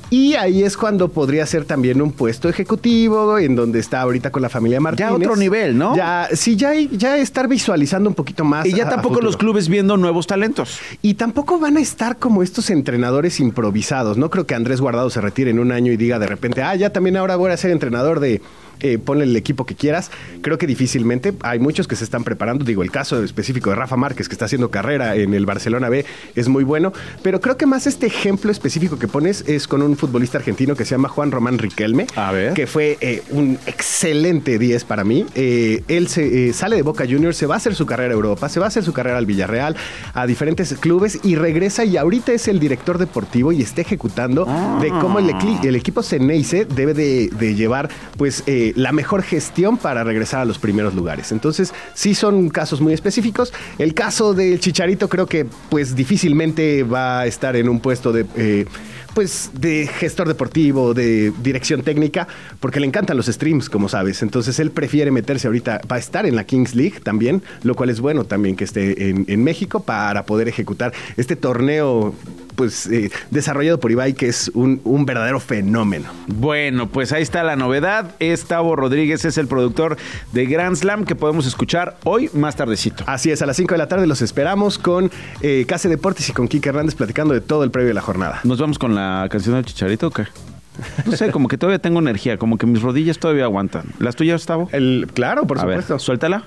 [0.10, 4.42] Y ahí es cuando podría ser también un puesto ejecutivo, en donde está ahorita con
[4.42, 5.10] la familia Martínez.
[5.10, 5.96] Ya otro nivel, ¿no?
[5.96, 8.66] Ya, sí, ya, ya estar visualizando un poquito más.
[8.66, 10.80] Y ya a- tampoco los clubes viendo nuevos talentos.
[11.02, 14.18] Y tampoco van a estar como estos entrenadores improvisados.
[14.18, 16.76] No creo que Andrés Guardado se retire en un año y diga de repente, ah,
[16.76, 18.42] ya también ahora voy a ser entrenador de...
[18.82, 20.12] eh, ponle el equipo que quieras.
[20.42, 21.34] Creo que difícilmente.
[21.42, 22.66] Hay muchos que se están preparando.
[22.66, 26.06] Digo, el caso específico de Rafa Márquez, que está haciendo carrera en el Barcelona B,
[26.36, 26.94] es muy bueno.
[27.24, 30.86] Pero creo que más este ejemplo específico que pones es con un futbolista argentino que
[30.86, 32.08] se llama Juan Román Riquelme.
[32.16, 32.54] A ver.
[32.54, 35.26] Que fue eh, un excelente 10 para mí.
[35.36, 38.16] Eh, él se, eh, sale de Boca Juniors, se va a hacer su carrera a
[38.16, 39.76] Europa, se va a hacer su carrera al Villarreal,
[40.14, 44.46] a diferentes clubes y regresa y ahorita es el director deportivo y está ejecutando
[44.82, 45.32] de cómo el,
[45.64, 50.46] el equipo Ceneice debe de, de llevar pues eh, la mejor gestión para regresar a
[50.46, 51.32] los primeros lugares.
[51.32, 53.54] Entonces sí son casos muy específicos.
[53.78, 58.26] El caso del Chicharito creo que pues difícilmente va a estar en un puesto de...
[58.36, 58.66] eh,
[59.14, 62.28] pues de gestor deportivo, de dirección técnica,
[62.60, 64.22] porque le encantan los streams, como sabes.
[64.22, 67.90] Entonces él prefiere meterse ahorita, va a estar en la Kings League también, lo cual
[67.90, 72.14] es bueno también que esté en, en México para poder ejecutar este torneo
[72.56, 76.10] pues eh, desarrollado por Ibai, que es un, un verdadero fenómeno.
[76.28, 78.16] Bueno, pues ahí está la novedad.
[78.20, 79.98] Es Tavo Rodríguez, es el productor
[80.32, 83.04] de Grand Slam que podemos escuchar hoy más tardecito.
[83.08, 85.10] Así es, a las 5 de la tarde los esperamos con
[85.42, 88.42] eh, Case Deportes y con Kike Hernández platicando de todo el previo de la jornada.
[88.44, 90.26] ¿Nos vamos con la canción del Chicharito o qué?
[91.06, 93.84] No sé, como que todavía tengo energía, como que mis rodillas todavía aguantan.
[94.00, 94.70] ¿Las tuyas, Tavo?
[94.72, 95.94] El, claro, por A supuesto.
[95.96, 96.44] ver, suéltala.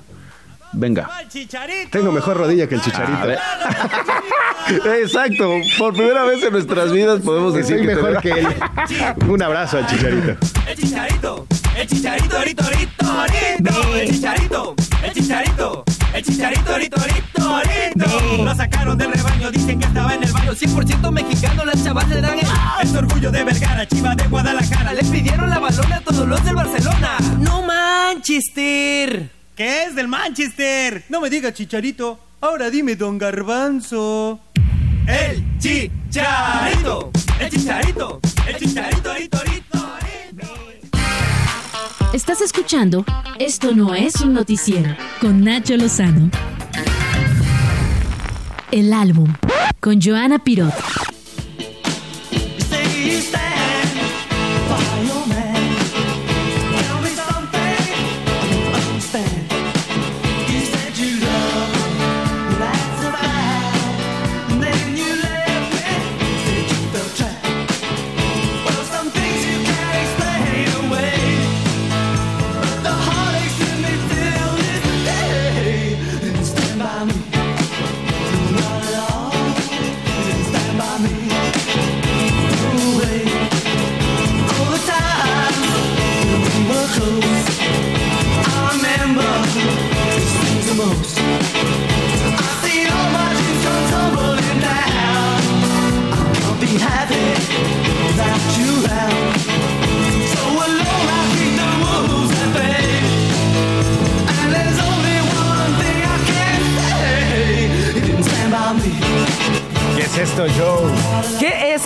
[0.73, 1.09] Venga.
[1.91, 3.29] Tengo mejor rodilla que el Chicharito.
[5.01, 5.51] Exacto.
[5.79, 8.47] Por primera vez en nuestras vidas podemos decir Soy que mejor que él.
[9.29, 10.37] Un abrazo al Chicharito.
[10.69, 11.47] El chicharito,
[11.77, 13.95] el chicharito, rito, rito, rito.
[13.97, 14.75] El chicharito,
[15.05, 15.85] el chicharito,
[16.15, 18.45] el chicharito, rito, rito, rito.
[18.45, 20.53] Lo sacaron del rebaño, dicen que estaba en el baño.
[20.53, 22.47] 100% mexicano, las chavas le dan el.
[22.83, 24.95] Es orgullo de Vergara, chiva de Guadalajara.
[24.95, 27.19] Le pidieron la balona a todos los del Barcelona.
[27.41, 29.31] No Manchester.
[29.57, 31.05] ¿Qué es del Manchester?
[31.09, 32.21] No me digas chicharito.
[32.41, 34.41] Ahora dime don Garbanzo.
[35.07, 39.64] El chicharito, el chicharito, el chicharito, rito, rito.
[42.15, 43.05] Estás escuchando
[43.41, 46.31] Esto no es un noticiero con Nacho Lozano.
[48.71, 49.35] El álbum
[49.81, 50.73] con Joana Pirot.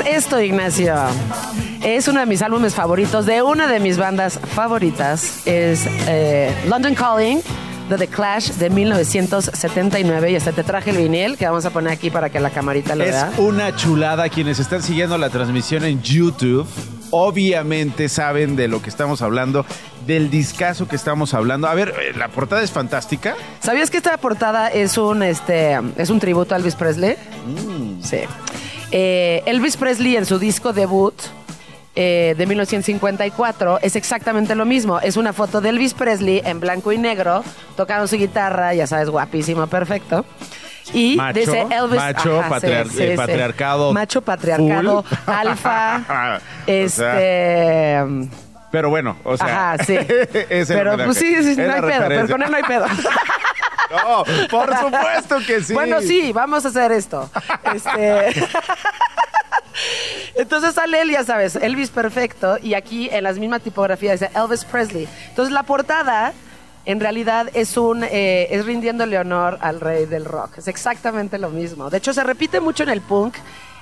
[0.01, 0.95] Es esto, Ignacio?
[1.83, 5.47] Es uno de mis álbumes favoritos, de una de mis bandas favoritas.
[5.47, 7.41] Es eh, London Calling
[7.89, 10.33] de The Clash de 1979.
[10.33, 12.95] Y hasta te traje el vinil que vamos a poner aquí para que la camarita
[12.95, 13.33] lo Es vea.
[13.39, 14.29] una chulada.
[14.29, 16.67] Quienes están siguiendo la transmisión en YouTube,
[17.11, 19.65] obviamente saben de lo que estamos hablando,
[20.07, 21.69] del discazo que estamos hablando.
[21.69, 23.35] A ver, eh, la portada es fantástica.
[23.61, 27.17] ¿Sabías que esta portada es un, este, es un tributo a Elvis Presley?
[28.03, 28.19] Sí.
[28.91, 31.15] Eh, Elvis Presley en su disco debut
[31.95, 35.01] eh, de 1954 es exactamente lo mismo.
[35.01, 37.43] Es una foto de Elvis Presley en blanco y negro
[37.77, 40.25] tocando su guitarra, ya sabes, guapísimo, perfecto.
[40.95, 41.99] Y Macho, dice Elvis.
[42.01, 45.35] macho, Ajá, sí, patriar- sí, eh, patriarcado Macho, patriarcado, full.
[45.35, 46.39] alfa.
[46.69, 48.29] O sea, este.
[48.71, 49.73] pero bueno, o sea.
[49.75, 49.99] Ajá, sí.
[50.69, 52.87] Pero pues sí, sí, no hay pedo, pero con él no hay pedo.
[54.05, 55.73] No, por supuesto que sí.
[55.75, 57.31] Bueno, sí, vamos a hacer esto.
[57.75, 58.35] Este.
[60.35, 64.65] Entonces sale él, ya sabes, Elvis perfecto, y aquí en las mismas tipografías dice Elvis
[64.65, 65.09] Presley.
[65.29, 66.33] Entonces la portada
[66.85, 70.59] en realidad es un eh, es rindiéndole honor al rey del rock.
[70.59, 71.91] Es exactamente lo mismo.
[71.91, 73.35] De hecho, se repite mucho en el punk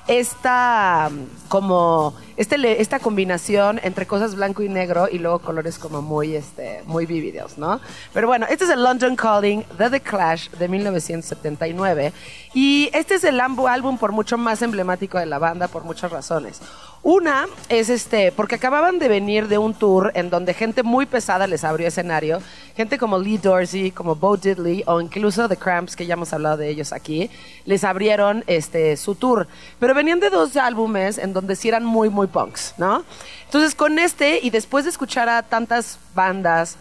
[0.07, 1.09] esta
[1.47, 6.83] como este, esta combinación entre cosas blanco y negro y luego colores como muy este
[6.85, 7.81] muy vívidos, ¿no?
[8.13, 12.13] Pero bueno, este es el London Calling de The Clash de 1979
[12.53, 16.61] y este es el álbum por mucho más emblemático de la banda por muchas razones.
[17.03, 21.47] Una es este, porque acababan de venir de un tour en donde gente muy pesada
[21.47, 22.41] les abrió escenario,
[22.75, 26.57] gente como Lee Dorsey, como Bo Diddley o incluso The Cramps, que ya hemos hablado
[26.57, 27.29] de ellos aquí,
[27.63, 29.47] les abrieron este su tour.
[29.79, 33.03] Pero venían de dos álbumes en donde sí eran muy, muy punks, ¿no?
[33.45, 36.77] Entonces con este, y después de escuchar a tantas bandas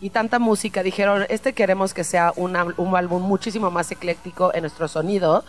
[0.00, 4.88] y tanta música, dijeron, este queremos que sea un álbum muchísimo más ecléctico en nuestro
[4.88, 5.44] sonido.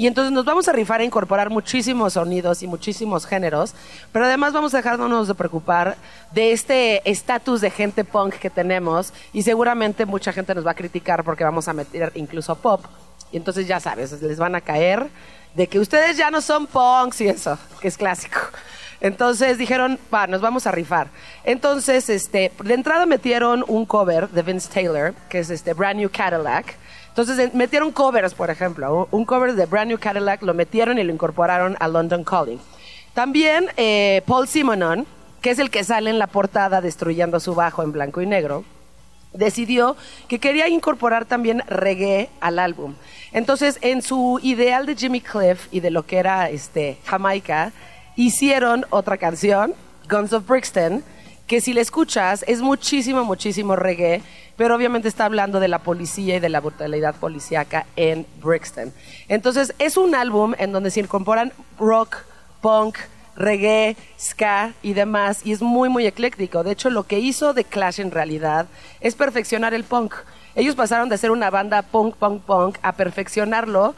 [0.00, 3.74] Y entonces nos vamos a rifar a incorporar muchísimos sonidos y muchísimos géneros,
[4.12, 5.98] pero además vamos a dejarnos de preocupar
[6.32, 10.74] de este estatus de gente punk que tenemos y seguramente mucha gente nos va a
[10.74, 12.82] criticar porque vamos a meter incluso pop.
[13.30, 15.10] Y entonces ya sabes, les van a caer
[15.54, 18.38] de que ustedes ya no son punks y eso, que es clásico.
[19.00, 21.08] Entonces dijeron, va, nos vamos a rifar.
[21.44, 26.10] Entonces, este, de entrada metieron un cover de Vince Taylor, que es este Brand New
[26.12, 26.76] Cadillac,
[27.10, 31.12] entonces metieron covers, por ejemplo, un cover de Brand New Cadillac lo metieron y lo
[31.12, 32.60] incorporaron a London Calling.
[33.14, 35.06] También eh, Paul Simonon,
[35.42, 38.64] que es el que sale en la portada destruyendo su bajo en blanco y negro,
[39.32, 39.96] decidió
[40.28, 42.94] que quería incorporar también reggae al álbum.
[43.32, 47.72] Entonces, en su ideal de Jimmy Cliff y de lo que era este, Jamaica,
[48.26, 49.74] hicieron otra canción,
[50.08, 51.02] Guns of Brixton,
[51.46, 54.22] que si la escuchas es muchísimo, muchísimo reggae,
[54.56, 58.92] pero obviamente está hablando de la policía y de la brutalidad policíaca en Brixton.
[59.28, 62.18] Entonces es un álbum en donde se incorporan rock,
[62.60, 62.98] punk,
[63.36, 66.62] reggae, ska y demás, y es muy, muy ecléctico.
[66.62, 68.66] De hecho, lo que hizo The Clash en realidad
[69.00, 70.14] es perfeccionar el punk.
[70.54, 73.94] Ellos pasaron de ser una banda punk, punk, punk a perfeccionarlo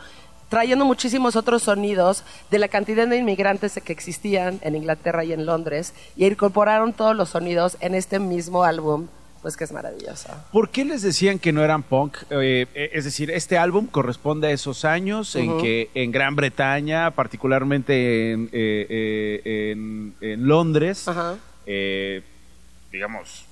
[0.52, 5.46] trayendo muchísimos otros sonidos de la cantidad de inmigrantes que existían en Inglaterra y en
[5.46, 9.06] Londres y incorporaron todos los sonidos en este mismo álbum
[9.40, 10.28] pues que es maravilloso.
[10.52, 12.18] ¿Por qué les decían que no eran punk?
[12.28, 17.12] Eh, eh, es decir, este álbum corresponde a esos años en que en Gran Bretaña,
[17.12, 19.72] particularmente en, eh,
[20.20, 21.06] en, Londres,
[22.92, 23.46] digamos,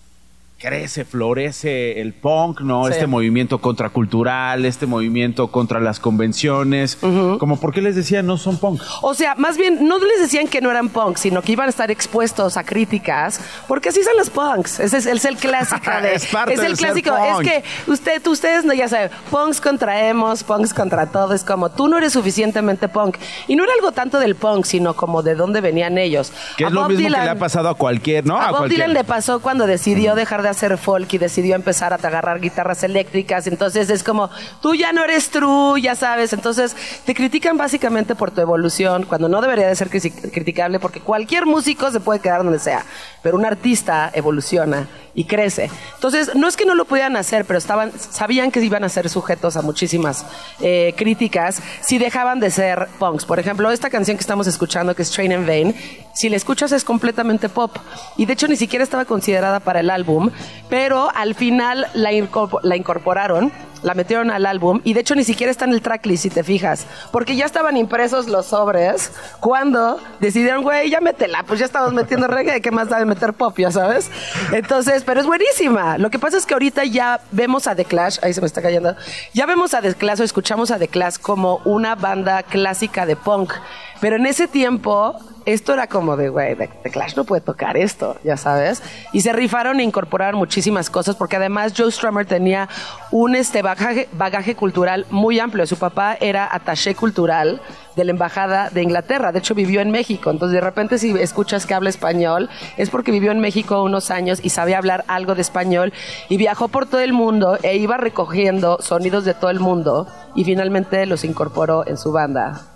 [0.61, 2.87] crece, florece el punk, ¿no?
[2.87, 6.97] Este movimiento contracultural, este movimiento contra las convenciones.
[6.97, 8.83] Como, ¿por qué les decían no son punk?
[9.01, 11.71] O sea, más bien, no les decían que no eran punk, sino que iban a
[11.71, 14.81] estar expuestos a críticas, porque así son los punks.
[14.81, 16.15] Ese es, el clásico de...
[16.15, 17.17] es parte es el clásico.
[17.17, 21.33] Es que usted, ustedes, no, ya saben, punks contra emos, punks contra todo.
[21.33, 23.17] Es como, tú no eres suficientemente punk.
[23.49, 26.35] Y no era algo tanto del punk, sino como de dónde venían ellos.
[26.59, 28.39] Que es lo mismo que le ha pasado a cualquier, ¿no?
[28.39, 31.97] A, Bob Dylan le pasó cuando decidió dejar de hacer folk y decidió empezar a
[31.97, 33.47] agarrar guitarras eléctricas.
[33.47, 34.31] Entonces es como,
[34.61, 36.33] tú ya no eres true, ya sabes.
[36.33, 41.47] Entonces te critican básicamente por tu evolución, cuando no debería de ser criticable, porque cualquier
[41.47, 42.85] músico se puede quedar donde sea,
[43.23, 45.71] pero un artista evoluciona y crece.
[45.95, 49.09] Entonces, no es que no lo pudieran hacer, pero estaban, sabían que iban a ser
[49.09, 50.25] sujetos a muchísimas
[50.61, 53.25] eh, críticas si dejaban de ser punks.
[53.25, 55.75] Por ejemplo, esta canción que estamos escuchando, que es Train in Vain,
[56.15, 57.77] si la escuchas es completamente pop.
[58.17, 60.31] Y de hecho ni siquiera estaba considerada para el álbum,
[60.69, 65.65] pero al final la, incorporaron la metieron al álbum y de hecho ni siquiera está
[65.65, 70.91] en el tracklist si te fijas, porque ya estaban impresos los sobres cuando decidieron, güey,
[70.91, 74.11] ya métela, pues ya estamos metiendo reggae, ¿qué más da de meter pop, ya sabes?
[74.53, 75.99] Entonces, pero es buenísima.
[75.99, 78.63] Lo que pasa es que ahorita ya vemos a The Clash, ahí se me está
[78.63, 78.97] cayendo,
[79.33, 83.17] ya vemos a The Clash o escuchamos a The Clash como una banda clásica de
[83.17, 83.53] punk,
[84.01, 88.17] pero en ese tiempo esto era como de, güey, The Clash no puede tocar esto,
[88.25, 88.83] ya sabes.
[89.13, 92.69] Y se rifaron e incorporaron muchísimas cosas, porque además Joe Strummer tenía
[93.11, 95.67] un este bagaje, bagaje cultural muy amplio.
[95.67, 97.61] Su papá era attaché cultural
[97.97, 100.31] de la Embajada de Inglaterra, de hecho vivió en México.
[100.31, 104.41] Entonces, de repente, si escuchas que habla español, es porque vivió en México unos años
[104.43, 105.93] y sabía hablar algo de español
[106.29, 110.45] y viajó por todo el mundo e iba recogiendo sonidos de todo el mundo y
[110.45, 112.71] finalmente los incorporó en su banda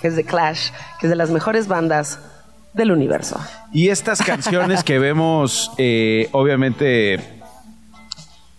[0.00, 0.70] que es The Clash,
[1.00, 2.18] que es de las mejores bandas
[2.72, 3.40] del universo.
[3.72, 7.42] Y estas canciones que vemos, eh, obviamente,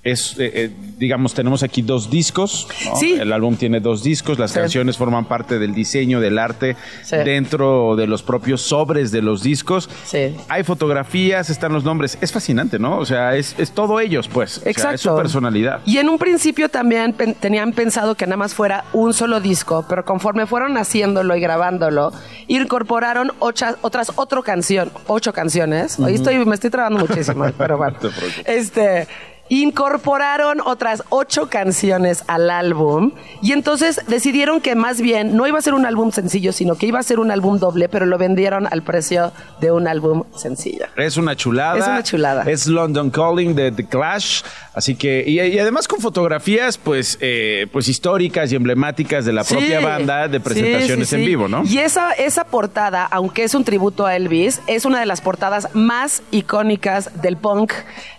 [0.06, 2.68] es, eh, eh, digamos, tenemos aquí dos discos.
[2.86, 2.96] ¿no?
[2.96, 3.18] Sí.
[3.20, 4.40] El álbum tiene dos discos.
[4.40, 4.60] Las Sí.
[4.60, 7.18] canciones forman parte del diseño, del arte, Sí.
[7.18, 9.90] dentro de los propios sobres de los discos.
[10.06, 10.36] Sí.
[10.48, 12.18] Hay fotografías, están los nombres.
[12.22, 13.00] Es fascinante, ¿no?
[13.00, 14.60] O sea, es, es todo ellos, pues.
[14.60, 14.96] O sea, Exacto.
[14.96, 15.82] es su personalidad.
[15.86, 19.86] Y en un principio también pen- tenían pensado que nada más fuera un solo disco,
[19.90, 22.14] pero conforme fueron haciéndolo y grabándolo,
[22.48, 26.00] incorporaron ocha- otras ocho canción, ocho canciones.
[26.00, 27.98] Hoy estoy, me estoy trabando muchísimo, pero bueno.
[28.46, 29.08] Este.
[29.50, 35.62] Incorporaron otras ocho canciones al álbum y entonces decidieron que más bien no iba a
[35.62, 38.68] ser un álbum sencillo, sino que iba a ser un álbum doble, pero lo vendieron
[38.72, 40.86] al precio de un álbum sencillo.
[40.96, 41.78] Es una chulada.
[41.80, 42.44] Es una chulada.
[42.44, 44.44] Es London Calling de The Clash.
[44.74, 49.44] Así que, y, y además con fotografías, pues, eh, pues históricas y emblemáticas de la
[49.44, 49.86] propia Sí.
[49.86, 51.28] banda de presentaciones sí, en sí.
[51.28, 51.64] vivo, ¿no?
[51.66, 55.70] Y esa, esa portada, aunque es un tributo a Elvis, es una de las portadas
[55.74, 57.72] más icónicas del punk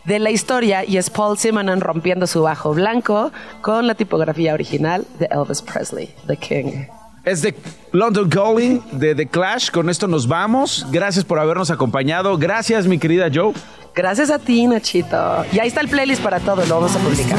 [0.05, 5.07] de la historia y es Paul Simonon rompiendo su bajo blanco con la tipografía original
[5.19, 6.85] de Elvis Presley, The King.
[7.25, 7.55] Es de
[7.93, 9.71] London Calling de The Clash.
[9.71, 10.87] Con esto nos vamos.
[10.93, 12.37] Gracias por habernos acompañado.
[12.37, 13.55] Gracias, mi querida Joe.
[13.95, 15.47] Gracias a ti, Nachito.
[15.53, 17.39] Y ahí está el playlist para todo, lo vamos a publicar.